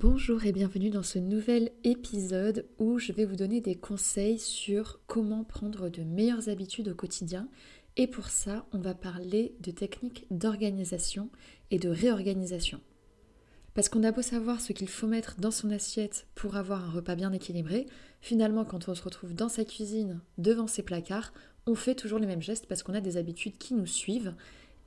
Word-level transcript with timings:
Bonjour 0.00 0.46
et 0.46 0.52
bienvenue 0.52 0.88
dans 0.88 1.02
ce 1.02 1.18
nouvel 1.18 1.70
épisode 1.84 2.66
où 2.78 2.98
je 2.98 3.12
vais 3.12 3.26
vous 3.26 3.36
donner 3.36 3.60
des 3.60 3.74
conseils 3.74 4.38
sur 4.38 5.00
comment 5.06 5.44
prendre 5.44 5.90
de 5.90 6.02
meilleures 6.02 6.48
habitudes 6.48 6.88
au 6.88 6.94
quotidien. 6.94 7.46
Et 7.98 8.06
pour 8.06 8.30
ça, 8.30 8.64
on 8.72 8.78
va 8.78 8.94
parler 8.94 9.54
de 9.60 9.70
techniques 9.70 10.24
d'organisation 10.30 11.28
et 11.70 11.78
de 11.78 11.90
réorganisation. 11.90 12.80
Parce 13.74 13.90
qu'on 13.90 14.02
a 14.02 14.12
beau 14.12 14.22
savoir 14.22 14.62
ce 14.62 14.72
qu'il 14.72 14.88
faut 14.88 15.06
mettre 15.06 15.38
dans 15.38 15.50
son 15.50 15.70
assiette 15.70 16.26
pour 16.34 16.56
avoir 16.56 16.82
un 16.86 16.90
repas 16.90 17.14
bien 17.14 17.34
équilibré, 17.34 17.84
finalement 18.22 18.64
quand 18.64 18.88
on 18.88 18.94
se 18.94 19.02
retrouve 19.02 19.34
dans 19.34 19.50
sa 19.50 19.66
cuisine, 19.66 20.22
devant 20.38 20.68
ses 20.68 20.82
placards, 20.82 21.34
on 21.66 21.74
fait 21.74 21.94
toujours 21.94 22.18
les 22.18 22.26
mêmes 22.26 22.40
gestes 22.40 22.64
parce 22.64 22.82
qu'on 22.82 22.94
a 22.94 23.02
des 23.02 23.18
habitudes 23.18 23.58
qui 23.58 23.74
nous 23.74 23.84
suivent 23.84 24.34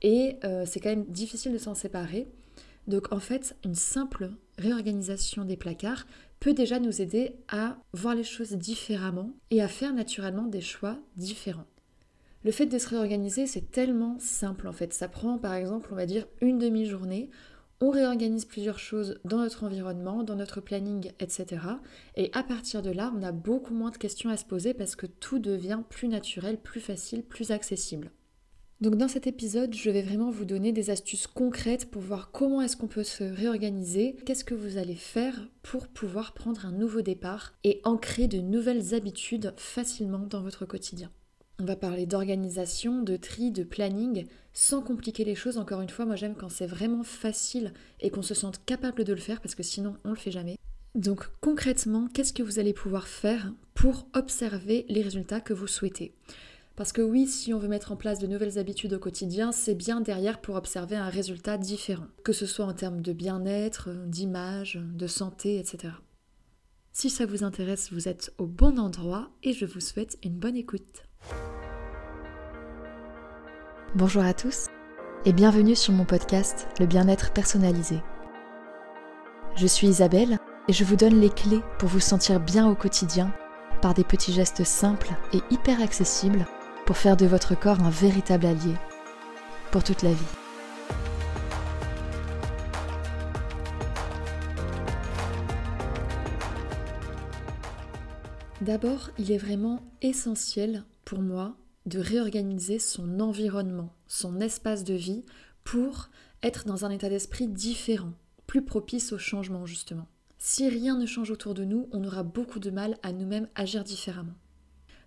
et 0.02 0.34
euh, 0.42 0.64
c'est 0.66 0.80
quand 0.80 0.90
même 0.90 1.06
difficile 1.06 1.52
de 1.52 1.58
s'en 1.58 1.76
séparer. 1.76 2.26
Donc 2.88 3.12
en 3.12 3.20
fait, 3.20 3.54
une 3.64 3.76
simple 3.76 4.32
réorganisation 4.58 5.44
des 5.44 5.56
placards 5.56 6.06
peut 6.40 6.54
déjà 6.54 6.78
nous 6.78 7.00
aider 7.00 7.36
à 7.48 7.76
voir 7.92 8.14
les 8.14 8.24
choses 8.24 8.52
différemment 8.52 9.32
et 9.50 9.62
à 9.62 9.68
faire 9.68 9.92
naturellement 9.92 10.46
des 10.46 10.60
choix 10.60 10.98
différents. 11.16 11.66
Le 12.44 12.52
fait 12.52 12.66
de 12.66 12.78
se 12.78 12.88
réorganiser, 12.88 13.46
c'est 13.46 13.70
tellement 13.70 14.18
simple 14.20 14.68
en 14.68 14.72
fait. 14.72 14.92
Ça 14.92 15.08
prend 15.08 15.38
par 15.38 15.54
exemple, 15.54 15.88
on 15.92 15.96
va 15.96 16.06
dire, 16.06 16.26
une 16.40 16.58
demi-journée. 16.58 17.30
On 17.80 17.90
réorganise 17.90 18.44
plusieurs 18.46 18.78
choses 18.78 19.18
dans 19.24 19.38
notre 19.38 19.64
environnement, 19.64 20.22
dans 20.22 20.36
notre 20.36 20.60
planning, 20.60 21.12
etc. 21.18 21.60
Et 22.14 22.30
à 22.32 22.42
partir 22.42 22.80
de 22.82 22.90
là, 22.90 23.12
on 23.14 23.22
a 23.22 23.32
beaucoup 23.32 23.74
moins 23.74 23.90
de 23.90 23.98
questions 23.98 24.30
à 24.30 24.36
se 24.36 24.44
poser 24.44 24.72
parce 24.72 24.96
que 24.96 25.06
tout 25.06 25.38
devient 25.38 25.80
plus 25.88 26.08
naturel, 26.08 26.58
plus 26.58 26.80
facile, 26.80 27.22
plus 27.22 27.50
accessible. 27.50 28.10
Donc 28.82 28.96
dans 28.96 29.08
cet 29.08 29.26
épisode, 29.26 29.72
je 29.72 29.90
vais 29.90 30.02
vraiment 30.02 30.30
vous 30.30 30.44
donner 30.44 30.70
des 30.70 30.90
astuces 30.90 31.26
concrètes 31.26 31.90
pour 31.90 32.02
voir 32.02 32.30
comment 32.30 32.60
est-ce 32.60 32.76
qu'on 32.76 32.88
peut 32.88 33.04
se 33.04 33.24
réorganiser, 33.24 34.16
qu'est-ce 34.26 34.44
que 34.44 34.54
vous 34.54 34.76
allez 34.76 34.96
faire 34.96 35.48
pour 35.62 35.88
pouvoir 35.88 36.34
prendre 36.34 36.66
un 36.66 36.72
nouveau 36.72 37.00
départ 37.00 37.54
et 37.64 37.80
ancrer 37.84 38.28
de 38.28 38.38
nouvelles 38.38 38.94
habitudes 38.94 39.54
facilement 39.56 40.26
dans 40.28 40.42
votre 40.42 40.66
quotidien. 40.66 41.10
On 41.58 41.64
va 41.64 41.74
parler 41.74 42.04
d'organisation, 42.04 43.00
de 43.00 43.16
tri, 43.16 43.50
de 43.50 43.64
planning, 43.64 44.26
sans 44.52 44.82
compliquer 44.82 45.24
les 45.24 45.34
choses. 45.34 45.56
Encore 45.56 45.80
une 45.80 45.88
fois, 45.88 46.04
moi 46.04 46.16
j'aime 46.16 46.34
quand 46.34 46.50
c'est 46.50 46.66
vraiment 46.66 47.02
facile 47.02 47.72
et 48.00 48.10
qu'on 48.10 48.20
se 48.20 48.34
sente 48.34 48.62
capable 48.66 49.04
de 49.04 49.14
le 49.14 49.20
faire 49.20 49.40
parce 49.40 49.54
que 49.54 49.62
sinon 49.62 49.96
on 50.04 50.10
le 50.10 50.16
fait 50.16 50.30
jamais. 50.30 50.58
Donc 50.94 51.30
concrètement, 51.40 52.08
qu'est-ce 52.12 52.34
que 52.34 52.42
vous 52.42 52.58
allez 52.58 52.74
pouvoir 52.74 53.08
faire 53.08 53.54
pour 53.72 54.06
observer 54.12 54.84
les 54.90 55.00
résultats 55.00 55.40
que 55.40 55.54
vous 55.54 55.66
souhaitez? 55.66 56.12
Parce 56.76 56.92
que 56.92 57.00
oui, 57.00 57.26
si 57.26 57.54
on 57.54 57.58
veut 57.58 57.68
mettre 57.68 57.90
en 57.90 57.96
place 57.96 58.18
de 58.18 58.26
nouvelles 58.26 58.58
habitudes 58.58 58.92
au 58.92 58.98
quotidien, 58.98 59.50
c'est 59.50 59.74
bien 59.74 60.02
derrière 60.02 60.40
pour 60.40 60.56
observer 60.56 60.94
un 60.94 61.08
résultat 61.08 61.56
différent, 61.56 62.06
que 62.22 62.34
ce 62.34 62.44
soit 62.44 62.66
en 62.66 62.74
termes 62.74 63.00
de 63.00 63.14
bien-être, 63.14 63.88
d'image, 64.06 64.78
de 64.94 65.06
santé, 65.06 65.58
etc. 65.58 65.94
Si 66.92 67.08
ça 67.08 67.24
vous 67.24 67.44
intéresse, 67.44 67.92
vous 67.92 68.08
êtes 68.08 68.32
au 68.36 68.46
bon 68.46 68.78
endroit 68.78 69.30
et 69.42 69.54
je 69.54 69.64
vous 69.64 69.80
souhaite 69.80 70.18
une 70.22 70.38
bonne 70.38 70.56
écoute. 70.56 71.04
Bonjour 73.94 74.22
à 74.22 74.34
tous 74.34 74.66
et 75.24 75.32
bienvenue 75.32 75.74
sur 75.74 75.94
mon 75.94 76.04
podcast 76.04 76.68
Le 76.78 76.84
bien-être 76.84 77.32
personnalisé. 77.32 78.02
Je 79.56 79.66
suis 79.66 79.86
Isabelle 79.86 80.38
et 80.68 80.74
je 80.74 80.84
vous 80.84 80.96
donne 80.96 81.20
les 81.20 81.30
clés 81.30 81.62
pour 81.78 81.88
vous 81.88 82.00
sentir 82.00 82.38
bien 82.38 82.68
au 82.68 82.74
quotidien 82.74 83.32
par 83.80 83.94
des 83.94 84.04
petits 84.04 84.32
gestes 84.32 84.64
simples 84.64 85.14
et 85.32 85.40
hyper 85.50 85.80
accessibles 85.80 86.46
pour 86.86 86.96
faire 86.96 87.16
de 87.16 87.26
votre 87.26 87.58
corps 87.58 87.80
un 87.80 87.90
véritable 87.90 88.46
allié 88.46 88.74
pour 89.72 89.82
toute 89.82 90.02
la 90.02 90.12
vie. 90.12 90.24
D'abord, 98.60 99.10
il 99.18 99.32
est 99.32 99.38
vraiment 99.38 99.82
essentiel 100.00 100.84
pour 101.04 101.20
moi 101.20 101.56
de 101.84 101.98
réorganiser 101.98 102.78
son 102.78 103.20
environnement, 103.20 103.92
son 104.06 104.40
espace 104.40 104.82
de 104.82 104.94
vie 104.94 105.24
pour 105.62 106.08
être 106.42 106.64
dans 106.66 106.84
un 106.84 106.90
état 106.90 107.08
d'esprit 107.08 107.48
différent, 107.48 108.12
plus 108.46 108.64
propice 108.64 109.12
au 109.12 109.18
changement 109.18 109.66
justement. 109.66 110.06
Si 110.38 110.68
rien 110.68 110.96
ne 110.96 111.06
change 111.06 111.30
autour 111.30 111.54
de 111.54 111.64
nous, 111.64 111.88
on 111.92 112.04
aura 112.04 112.22
beaucoup 112.22 112.60
de 112.60 112.70
mal 112.70 112.96
à 113.02 113.12
nous-mêmes 113.12 113.48
agir 113.56 113.82
différemment. 113.82 114.34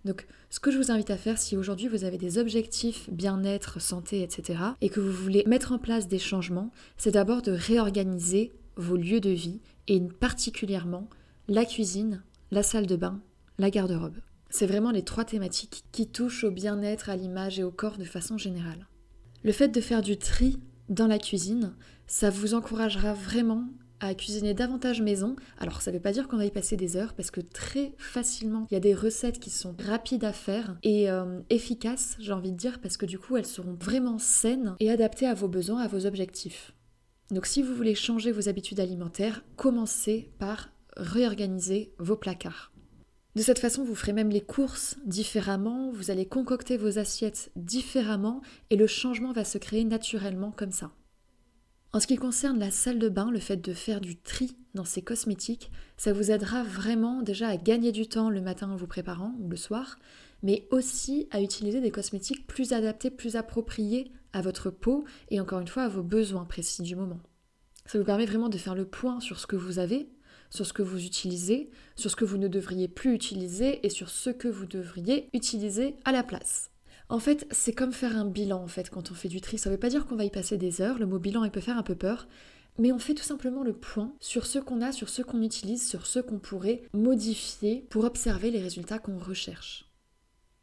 Donc, 0.04 0.26
ce 0.48 0.60
que 0.60 0.70
je 0.70 0.78
vous 0.78 0.90
invite 0.90 1.10
à 1.10 1.16
faire, 1.16 1.38
si 1.38 1.56
aujourd'hui 1.56 1.88
vous 1.88 2.04
avez 2.04 2.18
des 2.18 2.38
objectifs 2.38 3.10
bien-être, 3.10 3.80
santé, 3.80 4.22
etc., 4.22 4.58
et 4.80 4.88
que 4.88 5.00
vous 5.00 5.12
voulez 5.12 5.44
mettre 5.46 5.72
en 5.72 5.78
place 5.78 6.08
des 6.08 6.18
changements, 6.18 6.70
c'est 6.96 7.12
d'abord 7.12 7.42
de 7.42 7.52
réorganiser 7.52 8.52
vos 8.76 8.96
lieux 8.96 9.20
de 9.20 9.30
vie, 9.30 9.60
et 9.88 10.00
particulièrement 10.00 11.08
la 11.48 11.64
cuisine, 11.64 12.22
la 12.50 12.62
salle 12.62 12.86
de 12.86 12.96
bain, 12.96 13.20
la 13.58 13.70
garde-robe. 13.70 14.16
C'est 14.48 14.66
vraiment 14.66 14.90
les 14.90 15.04
trois 15.04 15.24
thématiques 15.24 15.84
qui 15.92 16.08
touchent 16.08 16.44
au 16.44 16.50
bien-être, 16.50 17.10
à 17.10 17.16
l'image 17.16 17.58
et 17.58 17.64
au 17.64 17.70
corps 17.70 17.98
de 17.98 18.04
façon 18.04 18.38
générale. 18.38 18.88
Le 19.42 19.52
fait 19.52 19.68
de 19.68 19.80
faire 19.80 20.02
du 20.02 20.16
tri 20.16 20.58
dans 20.88 21.06
la 21.06 21.18
cuisine, 21.18 21.74
ça 22.06 22.30
vous 22.30 22.54
encouragera 22.54 23.14
vraiment 23.14 23.68
à 24.00 24.14
cuisiner 24.14 24.54
davantage 24.54 25.02
maison. 25.02 25.36
Alors 25.58 25.82
ça 25.82 25.90
ne 25.90 25.96
veut 25.96 26.02
pas 26.02 26.12
dire 26.12 26.28
qu'on 26.28 26.36
va 26.36 26.46
y 26.46 26.50
passer 26.50 26.76
des 26.76 26.96
heures 26.96 27.14
parce 27.14 27.30
que 27.30 27.40
très 27.40 27.92
facilement 27.98 28.66
il 28.70 28.74
y 28.74 28.76
a 28.76 28.80
des 28.80 28.94
recettes 28.94 29.38
qui 29.38 29.50
sont 29.50 29.74
rapides 29.84 30.24
à 30.24 30.32
faire 30.32 30.76
et 30.82 31.10
euh, 31.10 31.40
efficaces, 31.50 32.16
j'ai 32.18 32.32
envie 32.32 32.52
de 32.52 32.56
dire, 32.56 32.80
parce 32.80 32.96
que 32.96 33.06
du 33.06 33.18
coup 33.18 33.36
elles 33.36 33.46
seront 33.46 33.76
vraiment 33.80 34.18
saines 34.18 34.74
et 34.80 34.90
adaptées 34.90 35.26
à 35.26 35.34
vos 35.34 35.48
besoins, 35.48 35.82
à 35.82 35.88
vos 35.88 36.06
objectifs. 36.06 36.72
Donc 37.30 37.46
si 37.46 37.62
vous 37.62 37.74
voulez 37.74 37.94
changer 37.94 38.32
vos 38.32 38.48
habitudes 38.48 38.80
alimentaires, 38.80 39.44
commencez 39.56 40.30
par 40.38 40.70
réorganiser 40.96 41.92
vos 41.98 42.16
placards. 42.16 42.72
De 43.36 43.42
cette 43.42 43.60
façon, 43.60 43.84
vous 43.84 43.94
ferez 43.94 44.12
même 44.12 44.30
les 44.30 44.40
courses 44.40 44.96
différemment, 45.06 45.92
vous 45.92 46.10
allez 46.10 46.26
concocter 46.26 46.76
vos 46.76 46.98
assiettes 46.98 47.52
différemment 47.54 48.42
et 48.70 48.76
le 48.76 48.88
changement 48.88 49.32
va 49.32 49.44
se 49.44 49.58
créer 49.58 49.84
naturellement 49.84 50.50
comme 50.50 50.72
ça. 50.72 50.90
En 51.92 51.98
ce 51.98 52.06
qui 52.06 52.16
concerne 52.16 52.60
la 52.60 52.70
salle 52.70 53.00
de 53.00 53.08
bain, 53.08 53.32
le 53.32 53.40
fait 53.40 53.56
de 53.56 53.72
faire 53.72 54.00
du 54.00 54.16
tri 54.16 54.56
dans 54.74 54.84
ses 54.84 55.02
cosmétiques, 55.02 55.72
ça 55.96 56.12
vous 56.12 56.30
aidera 56.30 56.62
vraiment 56.62 57.20
déjà 57.20 57.48
à 57.48 57.56
gagner 57.56 57.90
du 57.90 58.06
temps 58.06 58.30
le 58.30 58.40
matin 58.40 58.70
en 58.70 58.76
vous 58.76 58.86
préparant 58.86 59.34
ou 59.40 59.48
le 59.48 59.56
soir, 59.56 59.98
mais 60.44 60.68
aussi 60.70 61.26
à 61.32 61.42
utiliser 61.42 61.80
des 61.80 61.90
cosmétiques 61.90 62.46
plus 62.46 62.72
adaptés, 62.72 63.10
plus 63.10 63.34
appropriés 63.34 64.12
à 64.32 64.40
votre 64.40 64.70
peau 64.70 65.04
et 65.30 65.40
encore 65.40 65.58
une 65.58 65.66
fois 65.66 65.82
à 65.82 65.88
vos 65.88 66.04
besoins 66.04 66.44
précis 66.44 66.82
du 66.82 66.94
moment. 66.94 67.18
Ça 67.86 67.98
vous 67.98 68.04
permet 68.04 68.26
vraiment 68.26 68.48
de 68.48 68.58
faire 68.58 68.76
le 68.76 68.84
point 68.84 69.18
sur 69.18 69.40
ce 69.40 69.48
que 69.48 69.56
vous 69.56 69.80
avez, 69.80 70.08
sur 70.48 70.64
ce 70.66 70.72
que 70.72 70.82
vous 70.82 71.04
utilisez, 71.04 71.70
sur 71.96 72.08
ce 72.08 72.14
que 72.14 72.24
vous 72.24 72.38
ne 72.38 72.46
devriez 72.46 72.86
plus 72.86 73.14
utiliser 73.14 73.84
et 73.84 73.90
sur 73.90 74.10
ce 74.10 74.30
que 74.30 74.46
vous 74.46 74.66
devriez 74.66 75.28
utiliser 75.32 75.96
à 76.04 76.12
la 76.12 76.22
place. 76.22 76.69
En 77.10 77.18
fait, 77.18 77.44
c'est 77.50 77.72
comme 77.72 77.92
faire 77.92 78.16
un 78.16 78.24
bilan 78.24 78.62
en 78.62 78.68
fait 78.68 78.88
quand 78.88 79.10
on 79.10 79.14
fait 79.14 79.28
du 79.28 79.40
tri. 79.40 79.58
Ça 79.58 79.68
ne 79.68 79.74
veut 79.74 79.80
pas 79.80 79.88
dire 79.88 80.06
qu'on 80.06 80.14
va 80.14 80.24
y 80.24 80.30
passer 80.30 80.56
des 80.56 80.80
heures. 80.80 80.96
Le 81.00 81.06
mot 81.06 81.18
bilan, 81.18 81.42
il 81.42 81.50
peut 81.50 81.60
faire 81.60 81.76
un 81.76 81.82
peu 81.82 81.96
peur. 81.96 82.28
Mais 82.78 82.92
on 82.92 83.00
fait 83.00 83.14
tout 83.14 83.24
simplement 83.24 83.64
le 83.64 83.72
point 83.72 84.14
sur 84.20 84.46
ce 84.46 84.60
qu'on 84.60 84.80
a, 84.80 84.92
sur 84.92 85.08
ce 85.08 85.20
qu'on 85.22 85.42
utilise, 85.42 85.86
sur 85.86 86.06
ce 86.06 86.20
qu'on 86.20 86.38
pourrait 86.38 86.84
modifier 86.94 87.84
pour 87.90 88.04
observer 88.04 88.52
les 88.52 88.60
résultats 88.60 89.00
qu'on 89.00 89.18
recherche. 89.18 89.90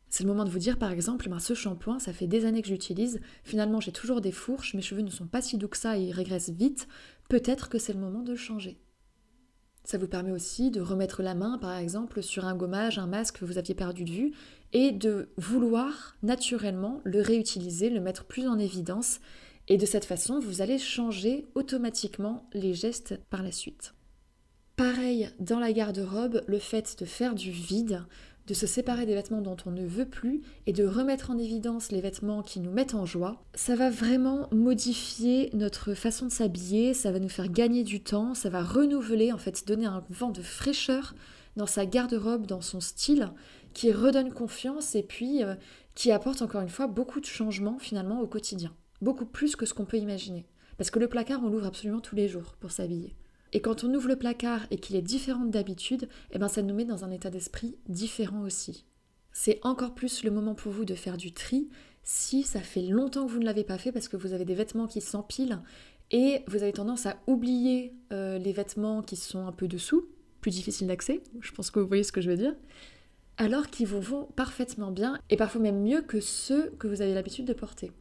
C'est 0.09 0.23
le 0.23 0.29
moment 0.29 0.45
de 0.45 0.49
vous 0.49 0.57
dire 0.57 0.79
par 0.79 0.91
exemple, 0.93 1.27
ben, 1.27 1.39
ce 1.39 1.53
shampoing, 1.53 1.99
ça 1.99 2.13
fait 2.13 2.27
des 2.27 2.45
années 2.45 2.61
que 2.61 2.69
j'utilise, 2.69 3.19
finalement 3.43 3.81
j'ai 3.81 3.91
toujours 3.91 4.21
des 4.21 4.31
fourches, 4.31 4.73
mes 4.73 4.81
cheveux 4.81 5.01
ne 5.01 5.11
sont 5.11 5.27
pas 5.27 5.41
si 5.41 5.57
doux 5.57 5.67
que 5.67 5.77
ça 5.77 5.97
et 5.97 6.03
ils 6.03 6.13
régressent 6.13 6.49
vite, 6.49 6.87
peut-être 7.27 7.67
que 7.67 7.77
c'est 7.77 7.91
le 7.91 7.99
moment 7.99 8.21
de 8.21 8.35
changer. 8.35 8.79
Ça 9.87 9.97
vous 9.97 10.09
permet 10.09 10.33
aussi 10.33 10.69
de 10.69 10.81
remettre 10.81 11.23
la 11.23 11.33
main, 11.33 11.57
par 11.57 11.77
exemple, 11.77 12.21
sur 12.21 12.43
un 12.43 12.57
gommage, 12.57 12.99
un 12.99 13.07
masque 13.07 13.39
que 13.39 13.45
vous 13.45 13.57
aviez 13.57 13.73
perdu 13.73 14.03
de 14.03 14.11
vue, 14.11 14.33
et 14.73 14.91
de 14.91 15.29
vouloir 15.37 16.17
naturellement 16.23 16.99
le 17.05 17.21
réutiliser, 17.21 17.89
le 17.89 18.01
mettre 18.01 18.25
plus 18.25 18.49
en 18.49 18.59
évidence. 18.59 19.21
Et 19.69 19.77
de 19.77 19.85
cette 19.85 20.03
façon, 20.03 20.39
vous 20.39 20.61
allez 20.61 20.77
changer 20.77 21.45
automatiquement 21.55 22.49
les 22.51 22.73
gestes 22.73 23.17
par 23.29 23.43
la 23.43 23.53
suite. 23.53 23.93
Pareil, 24.75 25.29
dans 25.39 25.59
la 25.59 25.71
garde-robe, 25.71 26.43
le 26.47 26.59
fait 26.59 26.99
de 26.99 27.05
faire 27.05 27.33
du 27.33 27.51
vide, 27.51 28.03
de 28.47 28.53
se 28.53 28.65
séparer 28.65 29.05
des 29.05 29.13
vêtements 29.13 29.41
dont 29.41 29.57
on 29.65 29.71
ne 29.71 29.85
veut 29.85 30.07
plus 30.07 30.41
et 30.65 30.73
de 30.73 30.85
remettre 30.85 31.31
en 31.31 31.37
évidence 31.37 31.91
les 31.91 32.01
vêtements 32.01 32.41
qui 32.41 32.61
nous 32.61 32.71
mettent 32.71 32.95
en 32.95 33.05
joie, 33.05 33.43
ça 33.53 33.75
va 33.75 33.89
vraiment 33.89 34.47
modifier 34.51 35.49
notre 35.53 35.93
façon 35.93 36.25
de 36.27 36.31
s'habiller, 36.31 36.93
ça 36.93 37.11
va 37.11 37.19
nous 37.19 37.29
faire 37.29 37.49
gagner 37.49 37.83
du 37.83 38.01
temps, 38.01 38.33
ça 38.33 38.49
va 38.49 38.63
renouveler, 38.63 39.33
en 39.33 39.37
fait, 39.37 39.67
donner 39.67 39.85
un 39.85 40.03
vent 40.09 40.31
de 40.31 40.41
fraîcheur 40.41 41.13
dans 41.57 41.65
sa 41.65 41.85
garde-robe, 41.85 42.47
dans 42.47 42.61
son 42.61 42.79
style, 42.79 43.29
qui 43.73 43.91
redonne 43.91 44.31
confiance 44.31 44.95
et 44.95 45.03
puis 45.03 45.43
euh, 45.43 45.55
qui 45.93 46.11
apporte 46.11 46.41
encore 46.41 46.61
une 46.61 46.69
fois 46.69 46.87
beaucoup 46.87 47.19
de 47.19 47.25
changements 47.25 47.79
finalement 47.79 48.21
au 48.21 48.27
quotidien. 48.27 48.73
Beaucoup 49.01 49.25
plus 49.25 49.55
que 49.55 49.65
ce 49.65 49.73
qu'on 49.73 49.85
peut 49.85 49.97
imaginer. 49.97 50.45
Parce 50.77 50.89
que 50.89 50.99
le 50.99 51.07
placard, 51.07 51.41
on 51.43 51.49
l'ouvre 51.49 51.65
absolument 51.65 51.99
tous 51.99 52.15
les 52.15 52.27
jours 52.27 52.55
pour 52.59 52.71
s'habiller. 52.71 53.15
Et 53.53 53.61
quand 53.61 53.83
on 53.83 53.93
ouvre 53.93 54.07
le 54.07 54.15
placard 54.15 54.65
et 54.71 54.77
qu'il 54.77 54.95
est 54.95 55.01
différent 55.01 55.45
d'habitude, 55.45 56.09
eh 56.31 56.39
ben 56.39 56.47
ça 56.47 56.61
nous 56.61 56.73
met 56.73 56.85
dans 56.85 57.05
un 57.05 57.11
état 57.11 57.29
d'esprit 57.29 57.77
différent 57.87 58.41
aussi. 58.41 58.85
C'est 59.31 59.59
encore 59.63 59.93
plus 59.93 60.23
le 60.23 60.31
moment 60.31 60.55
pour 60.55 60.71
vous 60.71 60.85
de 60.85 60.95
faire 60.95 61.17
du 61.17 61.31
tri 61.31 61.69
si 62.03 62.43
ça 62.43 62.61
fait 62.61 62.81
longtemps 62.81 63.25
que 63.25 63.31
vous 63.31 63.39
ne 63.39 63.45
l'avez 63.45 63.63
pas 63.63 63.77
fait 63.77 63.91
parce 63.91 64.07
que 64.07 64.17
vous 64.17 64.33
avez 64.33 64.45
des 64.45 64.55
vêtements 64.55 64.87
qui 64.87 65.01
s'empilent 65.01 65.59
et 66.11 66.41
vous 66.47 66.63
avez 66.63 66.73
tendance 66.73 67.05
à 67.05 67.17
oublier 67.27 67.93
euh, 68.13 68.37
les 68.37 68.53
vêtements 68.53 69.01
qui 69.01 69.15
sont 69.15 69.45
un 69.45 69.51
peu 69.51 69.67
dessous, 69.67 70.07
plus 70.41 70.51
difficiles 70.51 70.87
d'accès, 70.87 71.21
je 71.41 71.51
pense 71.51 71.69
que 71.69 71.79
vous 71.79 71.87
voyez 71.87 72.03
ce 72.03 72.11
que 72.11 72.21
je 72.21 72.29
veux 72.29 72.37
dire, 72.37 72.55
alors 73.37 73.67
qu'ils 73.67 73.87
vous 73.87 74.01
vont 74.01 74.25
parfaitement 74.35 74.91
bien 74.91 75.19
et 75.29 75.35
parfois 75.37 75.61
même 75.61 75.81
mieux 75.81 76.01
que 76.01 76.19
ceux 76.19 76.71
que 76.79 76.87
vous 76.87 77.01
avez 77.01 77.13
l'habitude 77.13 77.45
de 77.45 77.53
porter. 77.53 77.91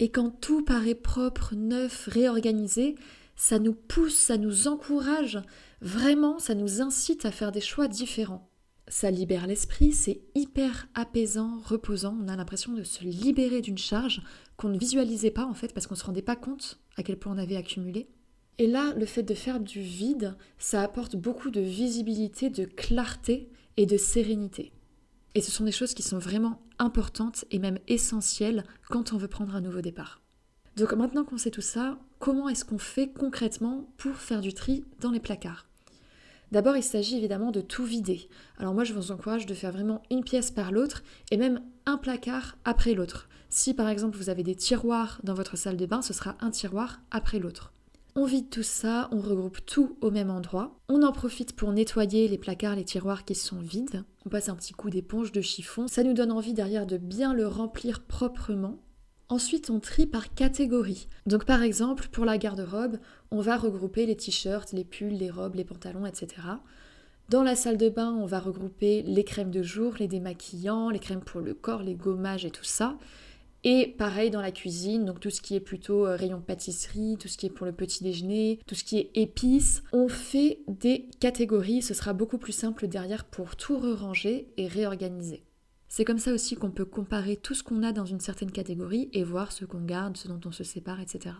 Et 0.00 0.10
quand 0.10 0.30
tout 0.30 0.64
paraît 0.64 0.94
propre, 0.94 1.54
neuf, 1.54 2.08
réorganisé, 2.10 2.96
ça 3.36 3.58
nous 3.58 3.74
pousse, 3.74 4.16
ça 4.16 4.36
nous 4.36 4.68
encourage, 4.68 5.40
vraiment, 5.80 6.38
ça 6.38 6.54
nous 6.54 6.80
incite 6.80 7.24
à 7.24 7.30
faire 7.30 7.52
des 7.52 7.60
choix 7.60 7.88
différents. 7.88 8.50
Ça 8.88 9.10
libère 9.10 9.46
l'esprit, 9.46 9.92
c'est 9.92 10.20
hyper 10.34 10.88
apaisant, 10.94 11.58
reposant, 11.64 12.18
on 12.22 12.28
a 12.28 12.36
l'impression 12.36 12.72
de 12.74 12.84
se 12.84 13.02
libérer 13.02 13.62
d'une 13.62 13.78
charge 13.78 14.22
qu'on 14.56 14.68
ne 14.68 14.78
visualisait 14.78 15.30
pas 15.30 15.46
en 15.46 15.54
fait 15.54 15.72
parce 15.72 15.86
qu'on 15.86 15.94
ne 15.94 16.00
se 16.00 16.04
rendait 16.04 16.22
pas 16.22 16.36
compte 16.36 16.78
à 16.96 17.02
quel 17.02 17.18
point 17.18 17.34
on 17.34 17.38
avait 17.38 17.56
accumulé. 17.56 18.08
Et 18.58 18.66
là, 18.66 18.92
le 18.94 19.06
fait 19.06 19.22
de 19.22 19.34
faire 19.34 19.58
du 19.58 19.80
vide, 19.80 20.36
ça 20.58 20.82
apporte 20.82 21.16
beaucoup 21.16 21.50
de 21.50 21.60
visibilité, 21.60 22.50
de 22.50 22.64
clarté 22.64 23.50
et 23.76 23.86
de 23.86 23.96
sérénité. 23.96 24.72
Et 25.34 25.40
ce 25.40 25.50
sont 25.50 25.64
des 25.64 25.72
choses 25.72 25.94
qui 25.94 26.02
sont 26.02 26.18
vraiment 26.18 26.62
importantes 26.78 27.44
et 27.50 27.58
même 27.58 27.78
essentielles 27.88 28.64
quand 28.88 29.12
on 29.12 29.16
veut 29.16 29.28
prendre 29.28 29.56
un 29.56 29.60
nouveau 29.60 29.80
départ. 29.80 30.20
Donc 30.76 30.92
maintenant 30.92 31.24
qu'on 31.24 31.38
sait 31.38 31.50
tout 31.50 31.60
ça, 31.60 31.98
comment 32.24 32.48
est-ce 32.48 32.64
qu'on 32.64 32.78
fait 32.78 33.08
concrètement 33.08 33.86
pour 33.98 34.16
faire 34.16 34.40
du 34.40 34.54
tri 34.54 34.82
dans 34.98 35.10
les 35.10 35.20
placards 35.20 35.66
D'abord, 36.52 36.74
il 36.74 36.82
s'agit 36.82 37.18
évidemment 37.18 37.50
de 37.50 37.60
tout 37.60 37.84
vider. 37.84 38.30
Alors 38.56 38.72
moi, 38.72 38.84
je 38.84 38.94
vous 38.94 39.12
encourage 39.12 39.44
de 39.44 39.52
faire 39.52 39.72
vraiment 39.72 40.00
une 40.10 40.24
pièce 40.24 40.50
par 40.50 40.72
l'autre 40.72 41.02
et 41.30 41.36
même 41.36 41.60
un 41.84 41.98
placard 41.98 42.56
après 42.64 42.94
l'autre. 42.94 43.28
Si 43.50 43.74
par 43.74 43.90
exemple 43.90 44.16
vous 44.16 44.30
avez 44.30 44.42
des 44.42 44.54
tiroirs 44.54 45.20
dans 45.22 45.34
votre 45.34 45.58
salle 45.58 45.76
de 45.76 45.84
bain, 45.84 46.00
ce 46.00 46.14
sera 46.14 46.38
un 46.40 46.50
tiroir 46.50 47.02
après 47.10 47.38
l'autre. 47.38 47.74
On 48.16 48.24
vide 48.24 48.48
tout 48.48 48.62
ça, 48.62 49.10
on 49.12 49.20
regroupe 49.20 49.58
tout 49.66 49.98
au 50.00 50.10
même 50.10 50.30
endroit. 50.30 50.78
On 50.88 51.02
en 51.02 51.12
profite 51.12 51.54
pour 51.54 51.72
nettoyer 51.72 52.26
les 52.26 52.38
placards, 52.38 52.76
les 52.76 52.86
tiroirs 52.86 53.26
qui 53.26 53.34
sont 53.34 53.58
vides. 53.58 54.02
On 54.24 54.30
passe 54.30 54.48
un 54.48 54.56
petit 54.56 54.72
coup 54.72 54.88
d'éponge 54.88 55.30
de 55.30 55.42
chiffon. 55.42 55.88
Ça 55.88 56.02
nous 56.02 56.14
donne 56.14 56.32
envie 56.32 56.54
derrière 56.54 56.86
de 56.86 56.96
bien 56.96 57.34
le 57.34 57.46
remplir 57.46 58.00
proprement. 58.00 58.78
Ensuite, 59.28 59.70
on 59.70 59.80
trie 59.80 60.06
par 60.06 60.34
catégorie. 60.34 61.08
Donc 61.26 61.46
par 61.46 61.62
exemple, 61.62 62.08
pour 62.12 62.24
la 62.24 62.36
garde-robe, 62.36 62.98
on 63.30 63.40
va 63.40 63.56
regrouper 63.56 64.04
les 64.04 64.16
t-shirts, 64.16 64.72
les 64.72 64.84
pulls, 64.84 65.16
les 65.16 65.30
robes, 65.30 65.54
les 65.54 65.64
pantalons, 65.64 66.04
etc. 66.06 66.28
Dans 67.30 67.42
la 67.42 67.56
salle 67.56 67.78
de 67.78 67.88
bain, 67.88 68.12
on 68.12 68.26
va 68.26 68.38
regrouper 68.38 69.02
les 69.02 69.24
crèmes 69.24 69.50
de 69.50 69.62
jour, 69.62 69.94
les 69.98 70.08
démaquillants, 70.08 70.90
les 70.90 70.98
crèmes 70.98 71.22
pour 71.22 71.40
le 71.40 71.54
corps, 71.54 71.82
les 71.82 71.94
gommages 71.94 72.44
et 72.44 72.50
tout 72.50 72.64
ça. 72.64 72.98
Et 73.66 73.94
pareil 73.96 74.28
dans 74.28 74.42
la 74.42 74.52
cuisine, 74.52 75.06
donc 75.06 75.20
tout 75.20 75.30
ce 75.30 75.40
qui 75.40 75.54
est 75.54 75.60
plutôt 75.60 76.06
euh, 76.06 76.16
rayon 76.16 76.42
pâtisserie, 76.42 77.16
tout 77.18 77.28
ce 77.28 77.38
qui 77.38 77.46
est 77.46 77.50
pour 77.50 77.64
le 77.64 77.72
petit 77.72 78.04
déjeuner, 78.04 78.60
tout 78.66 78.74
ce 78.74 78.84
qui 78.84 78.98
est 78.98 79.10
épices, 79.14 79.82
on 79.94 80.06
fait 80.06 80.60
des 80.68 81.08
catégories, 81.18 81.80
ce 81.80 81.94
sera 81.94 82.12
beaucoup 82.12 82.36
plus 82.36 82.52
simple 82.52 82.88
derrière 82.88 83.24
pour 83.24 83.56
tout 83.56 83.78
ranger 83.78 84.52
et 84.58 84.68
réorganiser. 84.68 85.44
C'est 85.96 86.04
comme 86.04 86.18
ça 86.18 86.32
aussi 86.32 86.56
qu'on 86.56 86.72
peut 86.72 86.84
comparer 86.84 87.36
tout 87.36 87.54
ce 87.54 87.62
qu'on 87.62 87.84
a 87.84 87.92
dans 87.92 88.04
une 88.04 88.18
certaine 88.18 88.50
catégorie 88.50 89.08
et 89.12 89.22
voir 89.22 89.52
ce 89.52 89.64
qu'on 89.64 89.84
garde, 89.84 90.16
ce 90.16 90.26
dont 90.26 90.40
on 90.44 90.50
se 90.50 90.64
sépare, 90.64 90.98
etc. 91.00 91.36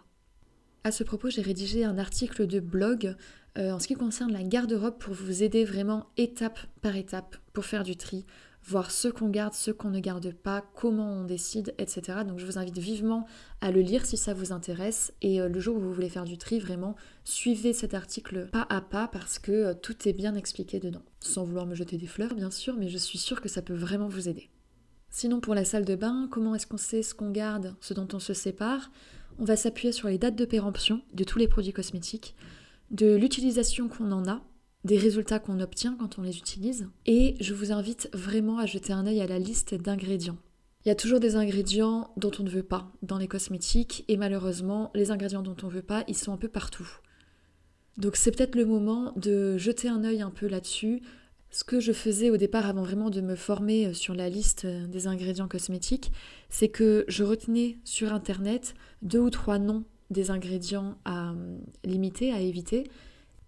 À 0.84 0.92
ce 0.92 1.02
propos, 1.02 1.28
j'ai 1.28 1.42
rédigé 1.42 1.82
un 1.82 1.98
article 1.98 2.46
de 2.46 2.60
blog 2.60 3.16
euh, 3.58 3.72
en 3.72 3.80
ce 3.80 3.88
qui 3.88 3.94
concerne 3.94 4.32
la 4.32 4.44
garde-robe 4.44 4.96
pour 4.98 5.12
vous 5.12 5.42
aider 5.42 5.64
vraiment 5.64 6.06
étape 6.16 6.60
par 6.82 6.94
étape 6.94 7.36
pour 7.52 7.64
faire 7.64 7.82
du 7.82 7.96
tri, 7.96 8.26
voir 8.66 8.90
ce 8.90 9.08
qu'on 9.08 9.28
garde, 9.28 9.52
ce 9.54 9.70
qu'on 9.70 9.90
ne 9.90 10.00
garde 10.00 10.32
pas, 10.32 10.64
comment 10.74 11.12
on 11.12 11.24
décide, 11.24 11.74
etc. 11.78 12.20
Donc 12.26 12.38
je 12.38 12.46
vous 12.46 12.58
invite 12.58 12.78
vivement 12.78 13.26
à 13.60 13.70
le 13.70 13.80
lire 13.80 14.06
si 14.06 14.16
ça 14.16 14.32
vous 14.32 14.52
intéresse. 14.52 15.12
Et 15.20 15.40
euh, 15.40 15.48
le 15.48 15.60
jour 15.60 15.76
où 15.76 15.80
vous 15.80 15.92
voulez 15.92 16.08
faire 16.08 16.24
du 16.24 16.38
tri, 16.38 16.58
vraiment, 16.58 16.96
suivez 17.24 17.72
cet 17.72 17.94
article 17.94 18.48
pas 18.50 18.66
à 18.70 18.80
pas 18.80 19.08
parce 19.08 19.38
que 19.38 19.52
euh, 19.52 19.74
tout 19.74 20.08
est 20.08 20.12
bien 20.12 20.34
expliqué 20.34 20.80
dedans. 20.80 21.02
Sans 21.20 21.44
vouloir 21.44 21.66
me 21.66 21.74
jeter 21.74 21.98
des 21.98 22.06
fleurs, 22.06 22.34
bien 22.34 22.50
sûr, 22.50 22.76
mais 22.76 22.88
je 22.88 22.98
suis 22.98 23.18
sûre 23.18 23.40
que 23.40 23.48
ça 23.48 23.62
peut 23.62 23.74
vraiment 23.74 24.08
vous 24.08 24.28
aider. 24.28 24.50
Sinon, 25.10 25.40
pour 25.40 25.54
la 25.54 25.64
salle 25.64 25.84
de 25.84 25.94
bain, 25.94 26.28
comment 26.30 26.54
est-ce 26.54 26.66
qu'on 26.66 26.76
sait 26.76 27.02
ce 27.02 27.14
qu'on 27.14 27.30
garde, 27.30 27.74
ce 27.80 27.94
dont 27.94 28.08
on 28.12 28.18
se 28.18 28.32
sépare? 28.32 28.90
On 29.38 29.44
va 29.44 29.56
s'appuyer 29.56 29.92
sur 29.92 30.08
les 30.08 30.18
dates 30.18 30.36
de 30.36 30.44
péremption 30.44 31.02
de 31.12 31.24
tous 31.24 31.38
les 31.38 31.48
produits 31.48 31.72
cosmétiques, 31.72 32.34
de 32.90 33.14
l'utilisation 33.14 33.88
qu'on 33.88 34.10
en 34.10 34.26
a 34.26 34.42
des 34.84 34.98
résultats 34.98 35.38
qu'on 35.38 35.60
obtient 35.60 35.96
quand 35.98 36.18
on 36.18 36.22
les 36.22 36.36
utilise. 36.36 36.88
Et 37.06 37.36
je 37.40 37.54
vous 37.54 37.72
invite 37.72 38.08
vraiment 38.12 38.58
à 38.58 38.66
jeter 38.66 38.92
un 38.92 39.06
œil 39.06 39.20
à 39.20 39.26
la 39.26 39.38
liste 39.38 39.74
d'ingrédients. 39.74 40.36
Il 40.84 40.88
y 40.88 40.92
a 40.92 40.94
toujours 40.94 41.20
des 41.20 41.36
ingrédients 41.36 42.10
dont 42.18 42.30
on 42.38 42.42
ne 42.42 42.50
veut 42.50 42.62
pas 42.62 42.92
dans 43.02 43.16
les 43.16 43.28
cosmétiques 43.28 44.04
et 44.08 44.18
malheureusement 44.18 44.90
les 44.94 45.10
ingrédients 45.10 45.42
dont 45.42 45.56
on 45.62 45.68
ne 45.68 45.72
veut 45.72 45.82
pas, 45.82 46.04
ils 46.08 46.16
sont 46.16 46.32
un 46.32 46.36
peu 46.36 46.48
partout. 46.48 46.86
Donc 47.96 48.16
c'est 48.16 48.30
peut-être 48.30 48.56
le 48.56 48.66
moment 48.66 49.12
de 49.16 49.56
jeter 49.56 49.88
un 49.88 50.04
œil 50.04 50.20
un 50.20 50.30
peu 50.30 50.46
là-dessus. 50.46 51.00
Ce 51.50 51.64
que 51.64 51.80
je 51.80 51.92
faisais 51.92 52.28
au 52.28 52.36
départ 52.36 52.66
avant 52.66 52.82
vraiment 52.82 53.08
de 53.08 53.22
me 53.22 53.36
former 53.36 53.94
sur 53.94 54.12
la 54.14 54.28
liste 54.28 54.66
des 54.66 55.06
ingrédients 55.06 55.48
cosmétiques, 55.48 56.12
c'est 56.50 56.68
que 56.68 57.06
je 57.08 57.24
retenais 57.24 57.78
sur 57.84 58.12
internet 58.12 58.74
deux 59.00 59.20
ou 59.20 59.30
trois 59.30 59.58
noms 59.58 59.84
des 60.10 60.30
ingrédients 60.30 60.98
à 61.06 61.34
limiter, 61.84 62.32
à 62.32 62.40
éviter, 62.40 62.84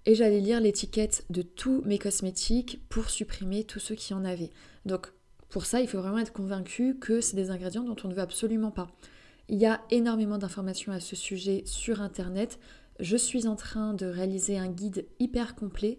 et 0.06 0.14
j'allais 0.14 0.40
lire 0.40 0.60
l'étiquette 0.60 1.24
de 1.30 1.42
tous 1.42 1.82
mes 1.84 1.98
cosmétiques 1.98 2.80
pour 2.88 3.10
supprimer 3.10 3.64
tous 3.64 3.80
ceux 3.80 3.96
qui 3.96 4.14
en 4.14 4.24
avaient. 4.24 4.50
Donc 4.86 5.12
pour 5.48 5.66
ça, 5.66 5.80
il 5.80 5.88
faut 5.88 6.00
vraiment 6.00 6.18
être 6.18 6.32
convaincu 6.32 6.96
que 6.98 7.20
c'est 7.20 7.36
des 7.36 7.50
ingrédients 7.50 7.82
dont 7.82 7.96
on 8.04 8.08
ne 8.08 8.14
veut 8.14 8.22
absolument 8.22 8.70
pas. 8.70 8.88
Il 9.48 9.58
y 9.58 9.66
a 9.66 9.80
énormément 9.90 10.38
d'informations 10.38 10.92
à 10.92 11.00
ce 11.00 11.16
sujet 11.16 11.62
sur 11.66 12.00
Internet. 12.00 12.58
Je 13.00 13.16
suis 13.16 13.46
en 13.46 13.56
train 13.56 13.94
de 13.94 14.06
réaliser 14.06 14.58
un 14.58 14.68
guide 14.68 15.06
hyper 15.18 15.54
complet 15.54 15.98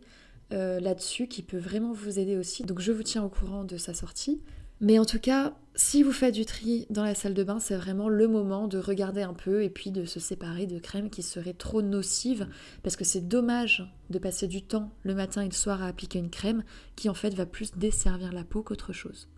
euh, 0.54 0.80
là-dessus 0.80 1.27
qui 1.27 1.44
peut 1.44 1.57
vraiment 1.57 1.92
vous 1.92 2.19
aider 2.19 2.38
aussi. 2.38 2.63
Donc 2.63 2.80
je 2.80 2.92
vous 2.92 3.04
tiens 3.04 3.24
au 3.24 3.30
courant 3.30 3.63
de 3.63 3.77
sa 3.77 3.94
sortie. 3.94 4.42
Mais 4.79 5.00
en 5.00 5.06
tout 5.06 5.19
cas, 5.19 5.56
si 5.75 6.01
vous 6.03 6.12
faites 6.12 6.33
du 6.33 6.45
tri 6.45 6.88
dans 6.89 7.03
la 7.03 7.15
salle 7.15 7.33
de 7.33 7.44
bain, 7.44 7.59
c'est 7.59 7.75
vraiment 7.75 8.09
le 8.09 8.27
moment 8.27 8.68
de 8.68 8.79
regarder 8.79 9.21
un 9.21 9.33
peu 9.33 9.63
et 9.63 9.69
puis 9.69 9.91
de 9.91 10.06
se 10.06 10.19
séparer 10.19 10.65
de 10.65 10.79
crèmes 10.79 11.09
qui 11.09 11.24
seraient 11.24 11.53
trop 11.53 11.81
nocives 11.81 12.47
parce 12.83 12.95
que 12.95 13.06
c'est 13.06 13.27
dommage 13.27 13.88
de 14.09 14.19
passer 14.19 14.47
du 14.47 14.63
temps 14.63 14.91
le 15.03 15.13
matin 15.13 15.44
et 15.44 15.50
le 15.50 15.53
soir 15.53 15.83
à 15.83 15.88
appliquer 15.88 16.19
une 16.19 16.29
crème 16.29 16.63
qui 16.95 17.09
en 17.09 17.13
fait 17.13 17.33
va 17.33 17.45
plus 17.45 17.75
desservir 17.75 18.33
la 18.33 18.44
peau 18.44 18.63
qu'autre 18.63 18.91
chose. 18.91 19.29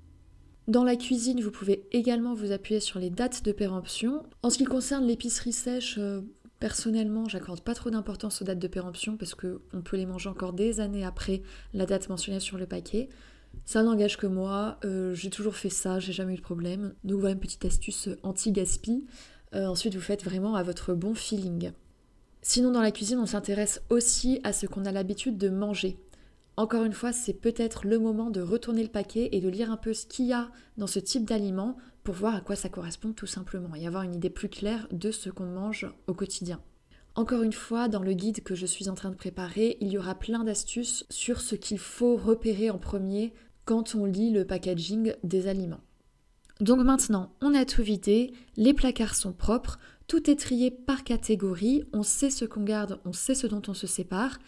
Dans 0.70 0.84
la 0.84 0.96
cuisine, 0.96 1.42
vous 1.42 1.52
pouvez 1.52 1.88
également 1.92 2.34
vous 2.34 2.52
appuyer 2.52 2.80
sur 2.80 3.00
les 3.00 3.10
dates 3.10 3.44
de 3.44 3.52
péremption. 3.52 4.24
En 4.44 4.50
ce 4.50 4.58
qui 4.58 4.66
concerne 4.66 5.08
l'épicerie 5.08 5.52
sèche, 5.52 5.96
euh, 5.98 6.22
personnellement, 6.60 7.28
j'accorde 7.28 7.62
pas 7.62 7.74
trop 7.74 7.90
d'importance 7.90 8.42
aux 8.42 8.46
dates 8.46 8.60
de 8.60 8.68
péremption 8.68 9.18
parce 9.18 9.34
qu'on 9.34 9.82
peut 9.84 9.98
les 9.98 10.06
manger 10.06 10.30
encore 10.30 10.54
des 10.54 10.80
années 10.80 11.04
après 11.04 11.42
la 11.74 11.86
date 11.86 12.08
mentionnée 12.08 12.40
sur 12.40 12.58
le 12.58 12.68
paquet. 12.68 13.10
Ça 13.66 13.84
n'engage 13.84 14.18
que 14.18 14.28
moi, 14.28 14.78
euh, 14.84 15.14
j'ai 15.14 15.30
toujours 15.30 15.56
fait 15.56 15.70
ça, 15.70 16.00
j'ai 16.00 16.14
jamais 16.14 16.34
eu 16.34 16.38
de 16.38 16.42
problème. 16.42 16.94
Donc 17.04 17.20
voilà 17.20 17.34
une 17.34 17.40
petite 17.40 17.66
astuce 17.66 18.10
anti-gaspi. 18.24 19.06
Euh, 19.54 19.68
ensuite, 19.68 19.96
vous 19.96 20.02
faites 20.02 20.24
vraiment 20.24 20.56
à 20.56 20.64
votre 20.64 20.94
bon 20.94 21.14
feeling. 21.14 21.72
Sinon, 22.42 22.72
dans 22.72 22.82
la 22.82 22.92
cuisine, 22.92 23.20
on 23.20 23.26
s'intéresse 23.26 23.82
aussi 23.90 24.40
à 24.44 24.54
ce 24.54 24.66
qu'on 24.66 24.86
a 24.86 24.92
l'habitude 24.92 25.38
de 25.38 25.50
manger. 25.50 26.00
Encore 26.58 26.84
une 26.84 26.94
fois, 26.94 27.14
c'est 27.14 27.34
peut-être 27.34 27.86
le 27.86 28.00
moment 28.00 28.30
de 28.30 28.42
retourner 28.42 28.84
le 28.84 28.90
paquet 28.90 29.30
et 29.32 29.40
de 29.40 29.50
lire 29.50 29.72
un 29.72 29.78
peu 29.78 29.94
ce 29.94 30.06
qu'il 30.06 30.26
y 30.26 30.34
a 30.34 30.50
dans 30.78 30.88
ce 30.88 31.00
type 31.00 31.26
d'aliment 31.26 31.78
pour 32.04 32.16
voir 32.16 32.36
à 32.36 32.42
quoi 32.42 32.56
ça 32.56 32.70
correspond 32.70 33.14
tout 33.14 33.28
simplement 33.28 33.76
et 33.76 33.88
avoir 33.88 34.04
une 34.04 34.16
idée 34.16 34.30
plus 34.30 34.50
claire 34.50 34.88
de 34.92 35.12
ce 35.12 35.30
qu'on 35.30 35.46
mange 35.46 35.88
au 36.08 36.14
quotidien. 36.14 36.60
Encore 37.16 37.44
une 37.44 37.54
fois, 37.54 37.88
dans 37.88 38.02
le 38.02 38.14
guide 38.14 38.44
que 38.44 38.56
je 38.56 38.66
suis 38.66 38.90
en 38.90 38.96
train 38.96 39.10
de 39.10 39.16
préparer, 39.16 39.78
il 39.82 39.90
y 39.90 39.98
aura 39.98 40.16
plein 40.16 40.44
d'astuces 40.44 41.06
sur 41.10 41.42
ce 41.42 41.56
qu'il 41.56 41.80
faut 41.80 42.16
repérer 42.16 42.70
en 42.70 42.78
premier 42.78 43.34
quand 43.70 43.94
on 43.94 44.06
lit 44.06 44.32
le 44.32 44.46
packaging 44.46 45.14
des 45.24 45.46
aliments. 45.46 45.84
Donc 46.60 46.80
maintenant, 46.80 47.36
on 47.40 47.54
a 47.54 47.66
tout 47.66 47.84
vidé, 47.84 48.34
les 48.58 48.74
placards 48.74 49.14
sont 49.14 49.32
propres, 49.32 49.78
tout 50.08 50.28
est 50.28 50.40
trié 50.40 50.72
par 50.72 51.04
catégorie, 51.04 51.84
on 51.94 52.02
sait 52.02 52.32
ce 52.32 52.46
qu'on 52.46 52.64
garde, 52.64 53.00
on 53.06 53.14
sait 53.14 53.36
ce 53.36 53.46
dont 53.46 53.62
on 53.68 53.76
se 53.76 53.86
sépare, 53.86 54.40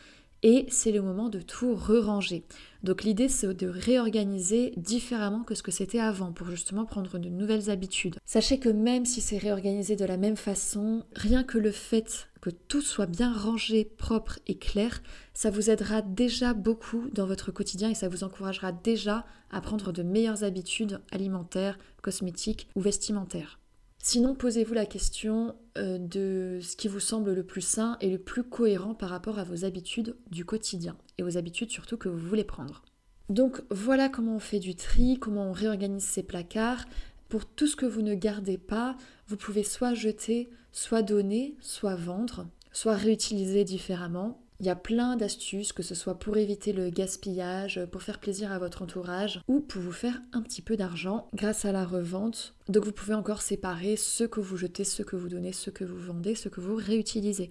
et 0.44 0.66
c'est 0.70 0.92
le 0.92 1.02
moment 1.02 1.30
de 1.30 1.40
tout 1.40 1.76
re-ranger. 1.76 2.44
Donc 2.84 3.04
l'idée 3.04 3.30
c'est 3.30 3.54
de 3.54 3.68
réorganiser 3.68 4.74
différemment 4.78 5.44
que 5.44 5.56
ce 5.56 5.64
que 5.64 5.72
c'était 5.72 6.00
avant 6.00 6.32
pour 6.32 6.50
justement 6.50 6.86
prendre 6.86 7.20
de 7.20 7.30
nouvelles 7.30 7.70
habitudes. 7.70 8.18
Sachez 8.26 8.60
que 8.60 8.70
même 8.70 9.06
si 9.06 9.22
c'est 9.22 9.38
réorganisé 9.38 9.96
de 9.96 10.06
la 10.06 10.18
même 10.18 10.38
façon, 10.38 11.04
rien 11.16 11.44
que 11.44 11.58
le 11.58 11.72
fait 11.72 12.28
que 12.42 12.50
tout 12.50 12.82
soit 12.82 13.06
bien 13.06 13.32
rangé, 13.32 13.86
propre 13.86 14.40
et 14.48 14.58
clair, 14.58 15.04
ça 15.34 15.52
vous 15.52 15.70
aidera 15.70 16.02
déjà 16.02 16.54
beaucoup 16.54 17.08
dans 17.14 17.28
votre 17.28 17.52
quotidien 17.52 17.92
et 17.92 17.96
ça 17.96 18.10
vous 18.10 18.24
encouragera 18.24 18.72
déjà 18.72 19.26
à 19.52 19.62
prendre 19.62 19.92
de 19.92 20.02
meilleures 20.02 20.44
habitudes 20.44 21.02
alimentaires, 21.12 21.78
cosmétiques 22.02 22.68
ou 22.76 22.82
vestimentaires. 22.82 23.61
Sinon, 24.04 24.34
posez-vous 24.34 24.74
la 24.74 24.88
question 24.88 25.56
euh, 25.78 26.00
de 26.00 26.60
ce 26.62 26.76
qui 26.76 26.88
vous 26.88 27.00
semble 27.00 27.34
le 27.34 27.44
plus 27.44 27.62
sain 27.62 27.98
et 28.02 28.10
le 28.10 28.18
plus 28.18 28.44
cohérent 28.44 28.96
par 28.96 29.10
rapport 29.10 29.38
à 29.38 29.44
vos 29.44 29.64
habitudes 29.64 30.16
du 30.32 30.44
quotidien 30.44 30.98
et 31.20 31.24
aux 31.24 31.38
habitudes 31.38 31.70
surtout 31.70 31.98
que 31.98 32.10
vous 32.10 32.18
voulez 32.18 32.44
prendre. 32.44 32.82
Donc 33.30 33.62
voilà 33.70 34.10
comment 34.10 34.36
on 34.36 34.40
fait 34.40 34.60
du 34.60 34.74
tri, 34.76 35.18
comment 35.20 35.50
on 35.50 35.52
réorganise 35.52 36.04
ses 36.04 36.24
placards. 36.24 36.86
Pour 37.30 37.46
tout 37.46 37.68
ce 37.68 37.76
que 37.76 37.86
vous 37.86 38.02
ne 38.02 38.16
gardez 38.16 38.58
pas, 38.58 38.98
vous 39.28 39.38
pouvez 39.38 39.64
soit 39.64 39.94
jeter, 39.94 40.50
soit 40.72 41.04
donner, 41.04 41.56
soit 41.62 41.96
vendre, 41.96 42.48
soit 42.74 42.96
réutiliser 42.96 43.64
différemment. 43.64 44.42
Il 44.62 44.68
y 44.68 44.70
a 44.70 44.76
plein 44.76 45.16
d'astuces, 45.16 45.74
que 45.74 45.82
ce 45.82 45.96
soit 45.96 46.20
pour 46.20 46.38
éviter 46.38 46.72
le 46.72 46.92
gaspillage, 46.92 47.84
pour 47.92 48.04
faire 48.04 48.20
plaisir 48.20 48.52
à 48.52 48.60
votre 48.60 48.84
entourage 48.84 49.42
ou 49.48 49.60
pour 49.60 49.82
vous 49.82 49.92
faire 49.92 50.22
un 50.34 50.44
petit 50.44 50.62
peu 50.62 50.78
d'argent 50.78 51.28
grâce 51.34 51.66
à 51.66 51.72
la 51.72 51.84
revente. 51.84 52.54
Donc 52.70 52.86
vous 52.86 52.92
pouvez 52.92 53.16
encore 53.16 53.42
séparer 53.42 53.96
ce 53.96 54.24
que 54.24 54.40
vous 54.40 54.58
jetez, 54.58 54.84
ce 54.84 55.02
que 55.02 55.16
vous 55.16 55.30
donnez, 55.30 55.52
ce 55.52 55.72
que 55.72 55.84
vous 55.84 55.98
vendez, 55.98 56.36
ce 56.36 56.48
que 56.48 56.62
vous 56.62 56.76
réutilisez. 56.76 57.50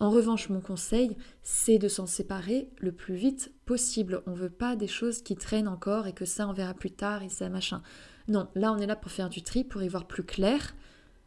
En 0.00 0.10
revanche, 0.10 0.48
mon 0.48 0.60
conseil, 0.60 1.16
c'est 1.44 1.78
de 1.78 1.86
s'en 1.86 2.06
séparer 2.06 2.68
le 2.78 2.90
plus 2.90 3.14
vite 3.14 3.52
possible. 3.64 4.24
On 4.26 4.32
ne 4.32 4.36
veut 4.36 4.50
pas 4.50 4.74
des 4.74 4.88
choses 4.88 5.22
qui 5.22 5.36
traînent 5.36 5.68
encore 5.68 6.08
et 6.08 6.12
que 6.12 6.24
ça 6.24 6.48
on 6.48 6.52
verra 6.52 6.74
plus 6.74 6.90
tard 6.90 7.22
et 7.22 7.28
ça 7.28 7.48
machin. 7.48 7.82
Non, 8.26 8.48
là 8.56 8.72
on 8.72 8.78
est 8.78 8.86
là 8.86 8.96
pour 8.96 9.12
faire 9.12 9.28
du 9.28 9.42
tri, 9.42 9.62
pour 9.62 9.84
y 9.84 9.88
voir 9.88 10.08
plus 10.08 10.24
clair, 10.24 10.74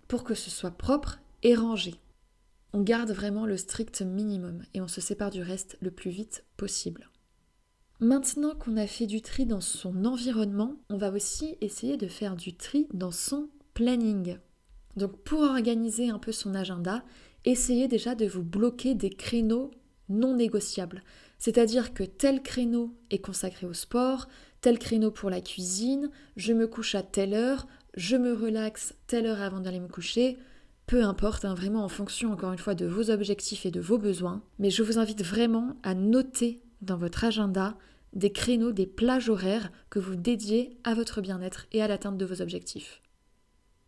pour 0.09 0.25
que 0.25 0.33
ce 0.33 0.49
soit 0.49 0.71
propre 0.71 1.19
et 1.41 1.55
rangé. 1.55 1.95
On 2.73 2.81
garde 2.81 3.11
vraiment 3.11 3.45
le 3.45 3.57
strict 3.57 4.01
minimum 4.01 4.63
et 4.73 4.81
on 4.81 4.87
se 4.87 5.01
sépare 5.01 5.29
du 5.29 5.41
reste 5.41 5.77
le 5.81 5.91
plus 5.91 6.11
vite 6.11 6.45
possible. 6.57 7.09
Maintenant 7.99 8.55
qu'on 8.55 8.77
a 8.77 8.87
fait 8.87 9.05
du 9.05 9.21
tri 9.21 9.45
dans 9.45 9.61
son 9.61 10.05
environnement, 10.05 10.75
on 10.89 10.97
va 10.97 11.11
aussi 11.11 11.57
essayer 11.61 11.97
de 11.97 12.07
faire 12.07 12.35
du 12.35 12.55
tri 12.55 12.87
dans 12.93 13.11
son 13.11 13.49
planning. 13.73 14.37
Donc 14.95 15.17
pour 15.23 15.41
organiser 15.41 16.09
un 16.09 16.17
peu 16.17 16.31
son 16.31 16.55
agenda, 16.55 17.03
essayez 17.45 17.87
déjà 17.87 18.15
de 18.15 18.25
vous 18.25 18.43
bloquer 18.43 18.95
des 18.95 19.09
créneaux 19.09 19.71
non 20.09 20.35
négociables. 20.35 21.03
C'est-à-dire 21.37 21.93
que 21.93 22.03
tel 22.03 22.41
créneau 22.41 22.95
est 23.09 23.19
consacré 23.19 23.67
au 23.67 23.73
sport, 23.73 24.27
tel 24.61 24.79
créneau 24.79 25.11
pour 25.11 25.29
la 25.29 25.41
cuisine, 25.41 26.09
je 26.37 26.53
me 26.53 26.67
couche 26.67 26.95
à 26.95 27.03
telle 27.03 27.33
heure, 27.33 27.67
je 27.95 28.15
me 28.15 28.33
relaxe 28.33 28.93
telle 29.07 29.25
heure 29.25 29.41
avant 29.41 29.59
d'aller 29.59 29.79
me 29.79 29.87
coucher, 29.87 30.37
peu 30.91 31.03
importe, 31.05 31.45
hein, 31.45 31.53
vraiment 31.53 31.85
en 31.85 31.87
fonction 31.87 32.33
encore 32.33 32.51
une 32.51 32.59
fois 32.59 32.75
de 32.75 32.85
vos 32.85 33.11
objectifs 33.11 33.65
et 33.65 33.71
de 33.71 33.79
vos 33.79 33.97
besoins, 33.97 34.43
mais 34.59 34.69
je 34.69 34.83
vous 34.83 34.99
invite 34.99 35.23
vraiment 35.23 35.77
à 35.83 35.93
noter 35.93 36.61
dans 36.81 36.97
votre 36.97 37.23
agenda 37.23 37.77
des 38.11 38.33
créneaux, 38.33 38.73
des 38.73 38.87
plages 38.87 39.29
horaires 39.29 39.71
que 39.89 39.99
vous 39.99 40.17
dédiez 40.17 40.75
à 40.83 40.93
votre 40.93 41.21
bien-être 41.21 41.65
et 41.71 41.81
à 41.81 41.87
l'atteinte 41.87 42.17
de 42.17 42.25
vos 42.25 42.41
objectifs. 42.41 43.01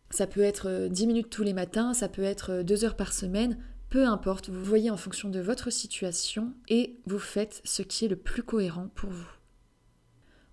Ça 0.08 0.26
peut 0.26 0.40
être 0.40 0.88
10 0.88 1.02
euh, 1.02 1.06
minutes 1.06 1.28
tous 1.28 1.42
les 1.42 1.52
matins, 1.52 1.92
ça 1.92 2.08
peut 2.08 2.22
être 2.22 2.62
2 2.62 2.84
euh, 2.84 2.86
heures 2.86 2.96
par 2.96 3.12
semaine, 3.12 3.58
peu 3.90 4.06
importe, 4.06 4.48
vous 4.48 4.64
voyez 4.64 4.90
en 4.90 4.96
fonction 4.96 5.28
de 5.28 5.40
votre 5.40 5.68
situation 5.68 6.54
et 6.70 6.96
vous 7.04 7.18
faites 7.18 7.60
ce 7.64 7.82
qui 7.82 8.06
est 8.06 8.08
le 8.08 8.16
plus 8.16 8.42
cohérent 8.42 8.88
pour 8.94 9.10
vous. 9.10 9.28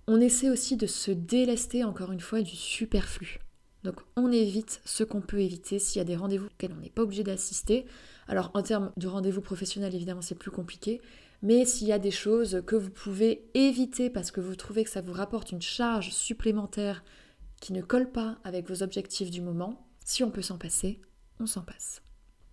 On 0.05 0.19
essaie 0.19 0.49
aussi 0.49 0.75
de 0.75 0.85
se 0.85 1.11
délester 1.11 1.85
encore 1.85 2.11
une 2.11 2.19
fois 2.19 2.41
du 2.41 2.57
superflu. 2.57 3.39
Donc 3.83 3.95
on 4.15 4.31
évite 4.31 4.81
ce 4.85 5.03
qu'on 5.03 5.21
peut 5.21 5.39
éviter 5.39 5.79
s'il 5.79 5.99
y 5.99 6.01
a 6.01 6.05
des 6.05 6.15
rendez-vous 6.15 6.47
auxquels 6.47 6.73
on 6.73 6.81
n'est 6.81 6.89
pas 6.89 7.01
obligé 7.01 7.23
d'assister. 7.23 7.85
Alors 8.27 8.51
en 8.53 8.61
termes 8.61 8.91
de 8.97 9.07
rendez-vous 9.07 9.41
professionnels, 9.41 9.95
évidemment, 9.95 10.21
c'est 10.21 10.35
plus 10.35 10.51
compliqué. 10.51 11.01
Mais 11.41 11.65
s'il 11.65 11.87
y 11.87 11.91
a 11.91 11.99
des 11.99 12.11
choses 12.11 12.61
que 12.67 12.75
vous 12.75 12.91
pouvez 12.91 13.49
éviter 13.55 14.09
parce 14.09 14.29
que 14.29 14.41
vous 14.41 14.55
trouvez 14.55 14.83
que 14.83 14.91
ça 14.91 15.01
vous 15.01 15.13
rapporte 15.13 15.51
une 15.51 15.61
charge 15.61 16.11
supplémentaire 16.11 17.03
qui 17.59 17.73
ne 17.73 17.81
colle 17.81 18.11
pas 18.11 18.37
avec 18.43 18.69
vos 18.69 18.83
objectifs 18.83 19.31
du 19.31 19.41
moment, 19.41 19.87
si 20.05 20.23
on 20.23 20.31
peut 20.31 20.41
s'en 20.41 20.57
passer, 20.57 20.99
on 21.39 21.47
s'en 21.47 21.61
passe. 21.61 22.01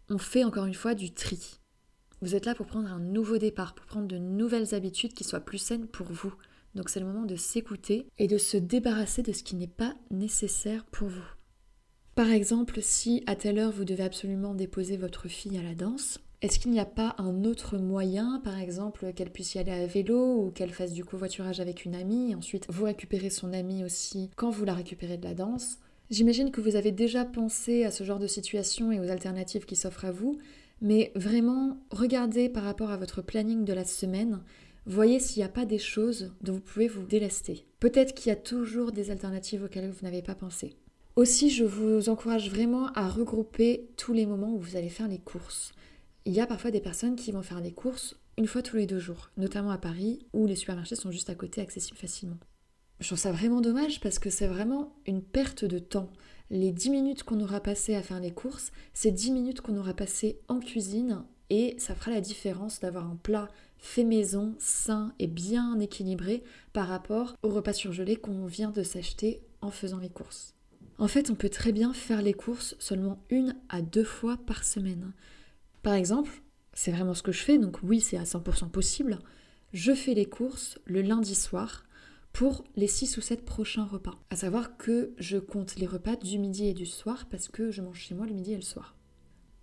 On 0.09 0.19
fait 0.19 0.45
encore 0.45 0.65
une 0.65 0.75
fois 0.75 0.95
du 0.95 1.13
tri. 1.13 1.59
Vous 2.23 2.35
êtes 2.35 2.47
là 2.47 2.55
pour 2.55 2.67
prendre 2.67 2.91
un 2.91 2.99
nouveau 2.99 3.39
départ, 3.39 3.75
pour 3.75 3.87
prendre 3.87 4.09
de 4.09 4.19
nouvelles 4.19 4.75
habitudes 4.75 5.13
qui 5.13 5.25
soient 5.25 5.41
plus 5.41 5.59
saines 5.59 5.87
pour 5.87 6.07
vous. 6.11 6.35
Donc 6.75 6.89
c'est 6.89 7.01
le 7.01 7.07
moment 7.07 7.25
de 7.25 7.37
s'écouter 7.37 8.07
et 8.19 8.27
de 8.27 8.39
se 8.39 8.57
débarrasser 8.57 9.23
de 9.23 9.33
ce 9.33 9.43
qui 9.43 9.57
n'est 9.57 9.67
pas 9.67 9.95
nécessaire 10.11 10.85
pour 10.87 11.09
vous. 11.09 11.25
Par 12.15 12.31
exemple, 12.31 12.81
si 12.83 13.23
à 13.27 13.37
telle 13.37 13.59
heure 13.59 13.73
vous 13.73 13.85
devez 13.85 14.03
absolument 14.03 14.55
déposer 14.55 14.97
votre 14.97 15.29
fille 15.29 15.57
à 15.59 15.63
la 15.63 15.75
danse, 15.75 16.19
est-ce 16.41 16.61
qu'il 16.61 16.71
n'y 16.71 16.79
a 16.79 16.85
pas 16.85 17.17
un 17.19 17.45
autre 17.45 17.79
moyen, 17.79 18.41
par 18.45 18.59
exemple, 18.59 19.13
qu'elle 19.13 19.33
puisse 19.33 19.55
y 19.55 19.59
aller 19.59 19.73
à 19.73 19.87
vélo 19.87 20.45
ou 20.45 20.51
qu'elle 20.51 20.71
fasse 20.71 20.93
du 20.93 21.05
covoiturage 21.05 21.59
avec 21.59 21.85
une 21.85 21.97
amie 21.97 22.31
et 22.31 22.35
ensuite 22.37 22.67
vous 22.69 22.85
récupérez 22.85 23.31
son 23.31 23.53
amie 23.53 23.85
aussi 23.85 24.31
quand 24.37 24.51
vous 24.51 24.65
la 24.65 24.75
récupérez 24.75 25.17
de 25.17 25.25
la 25.25 25.35
danse? 25.35 25.79
J'imagine 26.11 26.51
que 26.51 26.61
vous 26.61 26.77
avez 26.77 26.93
déjà 26.93 27.25
pensé 27.25 27.85
à 27.85 27.91
ce 27.91 28.05
genre 28.05 28.21
de 28.21 28.27
situation 28.27 28.93
et 28.93 29.01
aux 29.01 29.11
alternatives 29.11 29.65
qui 29.65 29.77
s'offrent 29.77 30.05
à 30.05 30.13
vous, 30.13 30.39
mais 30.81 31.13
vraiment 31.17 31.77
regardez 31.91 32.49
par 32.49 32.63
rapport 32.63 32.91
à 32.91 32.97
votre 32.97 33.21
planning 33.21 33.65
de 33.65 33.73
la 33.73 33.85
semaine, 33.85 34.41
voyez 34.95 35.21
s'il 35.21 35.41
n'y 35.41 35.49
a 35.49 35.53
pas 35.53 35.67
des 35.67 35.79
choses 35.79 36.33
dont 36.41 36.55
vous 36.55 36.61
pouvez 36.61 36.89
vous 36.89 37.03
délester. 37.03 37.67
Peut-être 37.81 38.15
qu'il 38.15 38.31
y 38.31 38.33
a 38.33 38.37
toujours 38.37 38.93
des 38.93 39.11
alternatives 39.11 39.65
auxquelles 39.65 39.91
vous 39.91 40.05
n'avez 40.05 40.23
pas 40.23 40.35
pensé. 40.35 40.75
Aussi, 41.17 41.51
je 41.51 41.65
vous 41.65 42.09
encourage 42.09 42.51
vraiment 42.51 42.93
à 42.93 43.09
regrouper 43.09 43.89
tous 43.97 44.13
les 44.13 44.27
moments 44.27 44.55
où 44.55 44.59
vous 44.59 44.77
allez 44.77 44.89
faire 44.89 45.09
les 45.09 45.19
courses 45.19 45.73
il 46.29 46.35
y 46.35 46.41
a 46.41 46.47
parfois 46.47 46.71
des 46.71 46.83
personnes 46.83 47.17
qui 47.17 47.33
vont 47.33 47.41
faire 47.41 47.63
les 47.63 47.73
courses 47.73 48.15
une 48.37 48.47
fois 48.47 48.61
tous 48.61 48.77
les 48.77 48.85
deux 48.85 48.99
jours, 48.99 49.31
notamment 49.39 49.71
à 49.71 49.79
Paris, 49.79 50.27
où 50.35 50.47
les 50.47 50.57
supermarchés 50.57 50.95
sont 50.95 51.11
juste 51.11 51.31
à 51.31 51.35
côté, 51.35 51.63
accessibles 51.63 51.97
facilement. 51.97 52.37
Je 53.01 53.07
trouve 53.07 53.19
ça 53.19 53.33
vraiment 53.33 53.63
dommage 53.63 53.99
parce 54.01 54.19
que 54.19 54.29
c'est 54.29 54.47
vraiment 54.47 54.95
une 55.07 55.23
perte 55.23 55.65
de 55.65 55.79
temps. 55.79 56.11
Les 56.51 56.71
10 56.71 56.91
minutes 56.91 57.23
qu'on 57.23 57.41
aura 57.41 57.61
passé 57.61 57.95
à 57.95 58.03
faire 58.03 58.21
les 58.21 58.31
courses, 58.31 58.73
c'est 58.93 59.11
10 59.11 59.31
minutes 59.31 59.61
qu'on 59.63 59.79
aura 59.79 59.95
passé 59.95 60.39
en 60.49 60.61
cuisine 60.61 61.25
et 61.49 61.77
ça 61.79 61.95
fera 61.95 62.11
la 62.11 62.21
différence 62.21 62.79
d'avoir 62.79 63.11
un 63.11 63.17
plat 63.17 63.49
fait 63.79 64.05
maison, 64.05 64.55
sain 64.59 65.13
et 65.19 65.27
bien 65.27 65.79
équilibré 65.81 66.43
par 66.73 66.89
rapport 66.89 67.35
au 67.43 67.49
repas 67.49 67.73
surgelé 67.73 68.17
qu'on 68.17 68.47
vient 68.47 68.71
de 68.71 68.83
s'acheter 68.83 69.41
en 69.61 69.71
faisant 69.71 69.99
les 69.99 70.11
courses. 70.11 70.55
En 70.99 71.09
fait, 71.09 71.31
on 71.31 71.35
peut 71.35 71.49
très 71.49 71.73
bien 71.73 71.93
faire 71.93 72.23
les 72.23 72.35
courses 72.35 72.75
seulement 72.79 73.23
une 73.31 73.55
à 73.69 73.83
deux 73.83 74.05
fois 74.05 74.37
par 74.37 74.65
semaine. 74.65 75.13
Par 75.83 75.95
exemple, 75.95 76.43
c'est 76.73 76.91
vraiment 76.91 77.15
ce 77.15 77.23
que 77.23 77.33
je 77.33 77.43
fais, 77.43 77.59
donc 77.59 77.79
oui, 77.83 78.01
c'est 78.01 78.17
à 78.17 78.25
100% 78.25 78.71
possible. 78.71 79.19
Je 79.73 79.95
fais 79.95 80.15
les 80.15 80.27
courses 80.27 80.79
le 80.87 81.03
lundi 81.03 81.35
soir 81.35 81.85
pour 82.33 82.65
les 82.77 82.89
6 82.89 83.17
ou 83.17 83.21
7 83.21 83.45
prochains 83.45 83.85
repas. 83.85 84.19
À 84.31 84.37
savoir 84.37 84.77
que 84.77 85.13
je 85.19 85.39
compte 85.39 85.77
les 85.77 85.87
repas 85.87 86.17
du 86.17 86.39
midi 86.39 86.67
et 86.67 86.75
du 86.75 86.87
soir 86.87 87.27
parce 87.31 87.49
que 87.49 87.71
je 87.71 87.83
mange 87.83 87.99
chez 87.99 88.15
moi 88.15 88.27
le 88.27 88.35
midi 88.35 88.53
et 88.53 88.57
le 88.57 88.63
soir. 88.63 88.97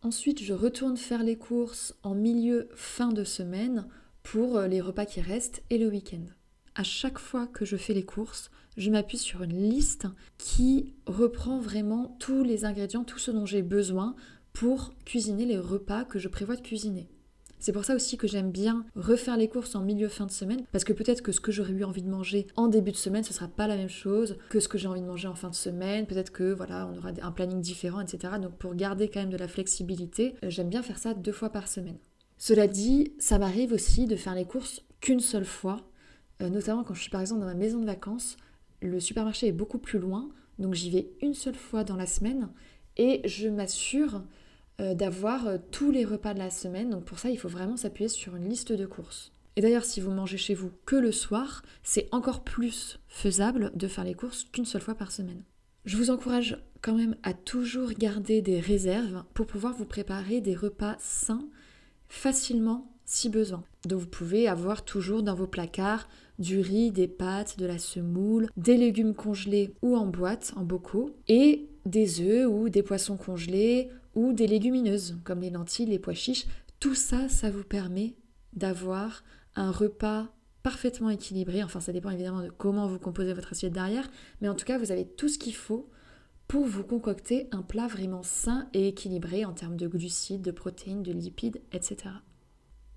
Ensuite, 0.01 0.41
je 0.41 0.53
retourne 0.53 0.97
faire 0.97 1.23
les 1.23 1.37
courses 1.37 1.95
en 2.03 2.15
milieu 2.15 2.69
fin 2.75 3.11
de 3.11 3.23
semaine 3.23 3.87
pour 4.25 4.57
euh, 4.57 4.67
les 4.67 4.81
repas 4.81 5.05
qui 5.05 5.21
restent 5.21 5.63
et 5.69 5.77
le 5.77 5.87
week-end. 5.87 6.25
À 6.73 6.83
chaque 6.83 7.19
fois 7.19 7.47
que 7.47 7.63
je 7.63 7.77
fais 7.77 7.93
les 7.93 8.03
courses, 8.03 8.49
je 8.75 8.89
m'appuie 8.89 9.17
sur 9.17 9.43
une 9.43 9.69
liste 9.69 10.07
qui 10.37 10.93
reprend 11.05 11.59
vraiment 11.59 12.17
tous 12.19 12.43
les 12.43 12.65
ingrédients, 12.65 13.05
tout 13.05 13.19
ce 13.19 13.31
dont 13.31 13.45
j'ai 13.45 13.61
besoin 13.61 14.15
pour 14.51 14.93
cuisiner 15.05 15.45
les 15.45 15.59
repas 15.59 16.03
que 16.03 16.19
je 16.19 16.27
prévois 16.27 16.55
de 16.55 16.61
cuisiner. 16.61 17.07
C'est 17.59 17.71
pour 17.71 17.85
ça 17.85 17.95
aussi 17.95 18.17
que 18.17 18.27
j'aime 18.27 18.51
bien 18.51 18.85
refaire 18.95 19.37
les 19.37 19.47
courses 19.47 19.75
en 19.75 19.81
milieu 19.81 20.07
fin 20.07 20.25
de 20.25 20.31
semaine, 20.31 20.63
parce 20.71 20.83
que 20.83 20.93
peut-être 20.93 21.21
que 21.21 21.31
ce 21.31 21.39
que 21.39 21.51
j'aurais 21.51 21.73
eu 21.73 21.83
envie 21.83 22.03
de 22.03 22.09
manger 22.09 22.47
en 22.55 22.67
début 22.67 22.91
de 22.91 22.97
semaine, 22.97 23.23
ce 23.23 23.33
sera 23.33 23.47
pas 23.47 23.67
la 23.67 23.77
même 23.77 23.89
chose 23.89 24.37
que 24.49 24.59
ce 24.59 24.67
que 24.67 24.77
j'ai 24.77 24.87
envie 24.87 25.01
de 25.01 25.07
manger 25.07 25.27
en 25.27 25.35
fin 25.35 25.49
de 25.49 25.55
semaine. 25.55 26.07
Peut-être 26.07 26.31
que 26.31 26.51
voilà, 26.51 26.89
on 26.91 26.97
aura 26.97 27.11
un 27.21 27.31
planning 27.31 27.61
différent, 27.61 28.01
etc. 28.01 28.33
Donc 28.41 28.57
pour 28.57 28.75
garder 28.75 29.07
quand 29.07 29.19
même 29.19 29.29
de 29.29 29.37
la 29.37 29.47
flexibilité, 29.47 30.35
euh, 30.43 30.49
j'aime 30.49 30.69
bien 30.69 30.83
faire 30.83 30.97
ça 30.97 31.13
deux 31.13 31.31
fois 31.31 31.49
par 31.49 31.67
semaine. 31.67 31.97
Cela 32.37 32.67
dit, 32.67 33.13
ça 33.19 33.39
m'arrive 33.39 33.71
aussi 33.71 34.05
de 34.05 34.15
faire 34.15 34.35
les 34.35 34.45
courses 34.45 34.81
qu'une 35.01 35.19
seule 35.19 35.45
fois, 35.45 35.89
euh, 36.41 36.49
notamment 36.49 36.83
quand 36.83 36.93
je 36.93 37.01
suis 37.01 37.11
par 37.11 37.21
exemple 37.21 37.41
dans 37.41 37.47
ma 37.47 37.53
maison 37.53 37.79
de 37.79 37.85
vacances. 37.85 38.37
Le 38.81 38.99
supermarché 38.99 39.47
est 39.47 39.53
beaucoup 39.53 39.77
plus 39.77 39.99
loin, 39.99 40.29
donc 40.59 40.73
j'y 40.73 40.89
vais 40.89 41.09
une 41.21 41.33
seule 41.33 41.55
fois 41.55 41.83
dans 41.83 41.95
la 41.95 42.05
semaine 42.05 42.49
et 42.97 43.21
je 43.25 43.47
m'assure 43.47 44.23
euh, 44.81 44.93
d'avoir 44.93 45.47
euh, 45.47 45.57
tous 45.71 45.91
les 45.91 46.05
repas 46.05 46.33
de 46.33 46.39
la 46.39 46.49
semaine. 46.49 46.89
Donc 46.89 47.05
pour 47.05 47.19
ça, 47.19 47.29
il 47.29 47.37
faut 47.37 47.47
vraiment 47.47 47.77
s'appuyer 47.77 48.09
sur 48.09 48.35
une 48.35 48.49
liste 48.49 48.71
de 48.73 48.85
courses. 48.85 49.31
Et 49.55 49.61
d'ailleurs, 49.61 49.85
si 49.85 50.01
vous 50.01 50.11
mangez 50.11 50.37
chez 50.37 50.53
vous 50.53 50.71
que 50.85 50.97
le 50.97 51.13
soir, 51.13 51.63
c'est 51.81 52.09
encore 52.11 52.43
plus 52.43 52.99
faisable 53.07 53.71
de 53.73 53.87
faire 53.87 54.03
les 54.03 54.13
courses 54.13 54.43
qu'une 54.51 54.65
seule 54.65 54.81
fois 54.81 54.95
par 54.95 55.13
semaine. 55.13 55.43
Je 55.85 55.95
vous 55.95 56.09
encourage 56.09 56.57
quand 56.81 56.95
même 56.95 57.15
à 57.23 57.33
toujours 57.33 57.91
garder 57.91 58.41
des 58.41 58.59
réserves 58.59 59.23
pour 59.33 59.47
pouvoir 59.47 59.73
vous 59.73 59.85
préparer 59.85 60.41
des 60.41 60.55
repas 60.55 60.97
sains 60.99 61.47
facilement 62.07 62.91
si 63.05 63.29
besoin. 63.29 63.63
Donc 63.85 63.99
vous 63.99 64.07
pouvez 64.07 64.47
avoir 64.47 64.83
toujours 64.83 65.23
dans 65.23 65.35
vos 65.35 65.47
placards 65.47 66.07
du 66.39 66.59
riz, 66.59 66.91
des 66.91 67.07
pâtes, 67.07 67.57
de 67.57 67.65
la 67.65 67.77
semoule, 67.77 68.49
des 68.57 68.77
légumes 68.77 69.13
congelés 69.13 69.73
ou 69.81 69.95
en 69.95 70.05
boîte, 70.05 70.53
en 70.55 70.63
bocaux, 70.63 71.15
et 71.27 71.69
des 71.85 72.21
œufs 72.21 72.47
ou 72.49 72.69
des 72.69 72.83
poissons 72.83 73.15
congelés 73.15 73.89
ou 74.15 74.33
des 74.33 74.47
légumineuses 74.47 75.17
comme 75.23 75.41
les 75.41 75.49
lentilles, 75.49 75.85
les 75.85 75.99
pois 75.99 76.13
chiches. 76.13 76.45
Tout 76.79 76.95
ça, 76.95 77.29
ça 77.29 77.49
vous 77.49 77.63
permet 77.63 78.15
d'avoir 78.53 79.23
un 79.55 79.71
repas 79.71 80.27
parfaitement 80.63 81.09
équilibré. 81.09 81.63
Enfin, 81.63 81.79
ça 81.79 81.93
dépend 81.93 82.09
évidemment 82.09 82.41
de 82.41 82.49
comment 82.49 82.87
vous 82.87 82.99
composez 82.99 83.33
votre 83.33 83.51
assiette 83.51 83.73
derrière, 83.73 84.09
mais 84.41 84.49
en 84.49 84.55
tout 84.55 84.65
cas, 84.65 84.77
vous 84.77 84.91
avez 84.91 85.05
tout 85.05 85.29
ce 85.29 85.37
qu'il 85.37 85.55
faut 85.55 85.89
pour 86.47 86.65
vous 86.65 86.83
concocter 86.83 87.47
un 87.51 87.61
plat 87.61 87.87
vraiment 87.87 88.23
sain 88.23 88.69
et 88.73 88.87
équilibré 88.87 89.45
en 89.45 89.53
termes 89.53 89.77
de 89.77 89.87
glucides, 89.87 90.41
de 90.41 90.51
protéines, 90.51 91.03
de 91.03 91.11
lipides, 91.11 91.61
etc. 91.71 92.15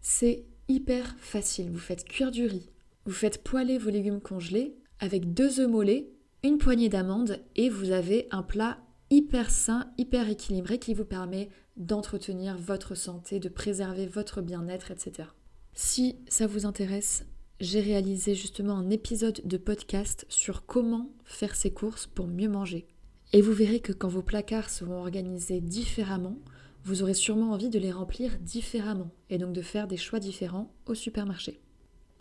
C'est 0.00 0.44
hyper 0.68 1.16
facile. 1.18 1.70
Vous 1.70 1.78
faites 1.78 2.04
cuire 2.04 2.30
du 2.30 2.46
riz, 2.46 2.70
vous 3.04 3.12
faites 3.12 3.42
poêler 3.42 3.78
vos 3.78 3.90
légumes 3.90 4.20
congelés 4.20 4.76
avec 5.00 5.32
deux 5.32 5.60
œufs 5.60 5.68
mollets, 5.68 6.10
une 6.42 6.58
poignée 6.58 6.88
d'amandes 6.88 7.40
et 7.56 7.68
vous 7.68 7.90
avez 7.90 8.28
un 8.30 8.42
plat 8.42 8.78
hyper 9.10 9.50
sain, 9.50 9.90
hyper 9.96 10.28
équilibré 10.28 10.78
qui 10.78 10.94
vous 10.94 11.04
permet 11.04 11.48
d'entretenir 11.76 12.58
votre 12.58 12.94
santé, 12.94 13.40
de 13.40 13.48
préserver 13.48 14.06
votre 14.06 14.42
bien-être, 14.42 14.90
etc. 14.90 15.28
Si 15.72 16.16
ça 16.28 16.46
vous 16.46 16.66
intéresse, 16.66 17.24
j'ai 17.60 17.80
réalisé 17.80 18.34
justement 18.34 18.74
un 18.74 18.90
épisode 18.90 19.40
de 19.44 19.56
podcast 19.56 20.26
sur 20.28 20.66
comment 20.66 21.10
faire 21.24 21.54
ses 21.54 21.72
courses 21.72 22.06
pour 22.06 22.26
mieux 22.26 22.48
manger. 22.48 22.86
Et 23.32 23.42
vous 23.42 23.52
verrez 23.52 23.80
que 23.80 23.92
quand 23.92 24.08
vos 24.08 24.22
placards 24.22 24.70
seront 24.70 25.00
organisés 25.00 25.60
différemment, 25.60 26.38
vous 26.84 27.02
aurez 27.02 27.14
sûrement 27.14 27.52
envie 27.52 27.68
de 27.68 27.78
les 27.78 27.92
remplir 27.92 28.38
différemment 28.40 29.10
et 29.28 29.36
donc 29.36 29.52
de 29.52 29.60
faire 29.60 29.86
des 29.86 29.98
choix 29.98 30.18
différents 30.18 30.72
au 30.86 30.94
supermarché. 30.94 31.60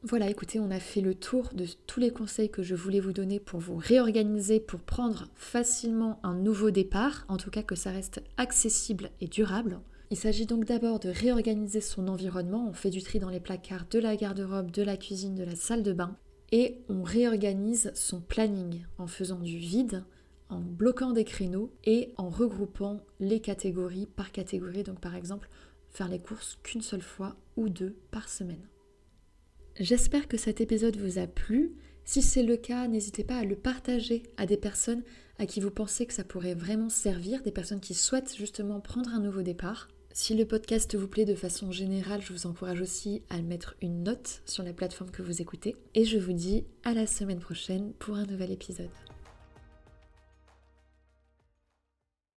Voilà, 0.04 0.30
écoutez, 0.30 0.60
on 0.60 0.70
a 0.70 0.80
fait 0.80 1.02
le 1.02 1.16
tour 1.16 1.50
de 1.54 1.66
tous 1.88 2.00
les 2.02 2.12
conseils 2.12 2.52
que 2.52 2.62
je 2.62 2.76
voulais 2.76 3.00
vous 3.00 3.14
donner 3.14 3.40
pour 3.40 3.60
vous 3.60 3.78
réorganiser, 3.78 4.60
pour 4.60 4.82
prendre 4.82 5.28
facilement 5.36 6.20
un 6.24 6.36
nouveau 6.36 6.72
départ, 6.72 7.26
en 7.30 7.38
tout 7.38 7.50
cas 7.50 7.64
que 7.64 7.76
ça 7.76 7.92
reste 7.92 8.22
accessible 8.36 9.10
et 9.22 9.28
durable. 9.28 9.80
Il 10.12 10.18
s'agit 10.18 10.46
donc 10.46 10.66
d'abord 10.66 11.00
de 11.00 11.10
réorganiser 11.10 11.82
son 11.82 12.10
environnement, 12.10 12.68
on 12.70 12.74
fait 12.74 12.90
du 12.90 13.02
tri 13.02 13.20
dans 13.20 13.30
les 13.30 13.40
placards 13.40 13.88
de 13.90 14.00
la 14.00 14.16
garde-robe, 14.16 14.72
de 14.72 14.84
la 14.84 14.98
cuisine, 14.98 15.36
de 15.36 15.44
la 15.44 15.56
salle 15.56 15.84
de 15.84 15.94
bain, 15.94 16.16
et 16.52 16.80
on 16.90 17.04
réorganise 17.04 17.92
son 17.96 18.22
planning 18.22 18.86
en 18.98 19.08
faisant 19.08 19.40
du 19.40 19.58
vide, 19.58 20.04
en 20.50 20.60
bloquant 20.60 21.12
des 21.12 21.24
créneaux 21.24 21.74
et 21.84 22.14
en 22.18 22.30
regroupant 22.30 23.02
les 23.20 23.40
catégories 23.40 24.06
par 24.06 24.32
catégorie, 24.32 24.84
donc 24.84 25.00
par 25.00 25.16
exemple 25.16 25.50
faire 25.90 26.08
les 26.08 26.20
courses 26.20 26.58
qu'une 26.64 26.82
seule 26.82 27.02
fois 27.02 27.36
ou 27.56 27.70
deux 27.70 27.96
par 28.12 28.30
semaine. 28.30 28.68
J'espère 29.80 30.28
que 30.28 30.38
cet 30.38 30.62
épisode 30.62 30.98
vous 30.98 31.20
a 31.20 31.28
plu. 31.28 31.74
Si 32.04 32.22
c'est 32.22 32.44
le 32.44 32.58
cas, 32.58 32.88
n'hésitez 32.88 33.24
pas 33.24 33.38
à 33.38 33.44
le 33.44 33.56
partager 33.56 34.24
à 34.38 34.46
des 34.46 34.58
personnes 34.58 35.04
à 35.40 35.46
qui 35.46 35.60
vous 35.60 35.72
pensez 35.72 36.06
que 36.06 36.14
ça 36.14 36.24
pourrait 36.24 36.56
vraiment 36.56 36.90
servir, 36.90 37.44
des 37.44 37.52
personnes 37.52 37.80
qui 37.80 37.94
souhaitent 37.94 38.36
justement 38.36 38.80
prendre 38.80 39.12
un 39.12 39.20
nouveau 39.20 39.44
départ. 39.44 39.88
Si 40.14 40.34
le 40.34 40.46
podcast 40.46 40.96
vous 40.96 41.08
plaît 41.08 41.26
de 41.26 41.36
façon 41.36 41.72
générale, 41.72 42.22
je 42.22 42.34
vous 42.34 42.48
encourage 42.48 42.82
aussi 42.82 43.22
à 43.30 43.40
mettre 43.42 43.76
une 43.84 44.02
note 44.02 44.42
sur 44.46 44.64
la 44.64 44.74
plateforme 44.74 45.12
que 45.12 45.22
vous 45.22 45.44
écoutez. 45.44 45.76
Et 45.94 46.06
je 46.06 46.18
vous 46.18 46.34
dis 46.34 46.66
à 46.84 46.94
la 46.94 47.06
semaine 47.06 47.40
prochaine 47.40 47.94
pour 48.00 48.16
un 48.16 48.26
nouvel 48.26 48.52
épisode. 48.52 48.90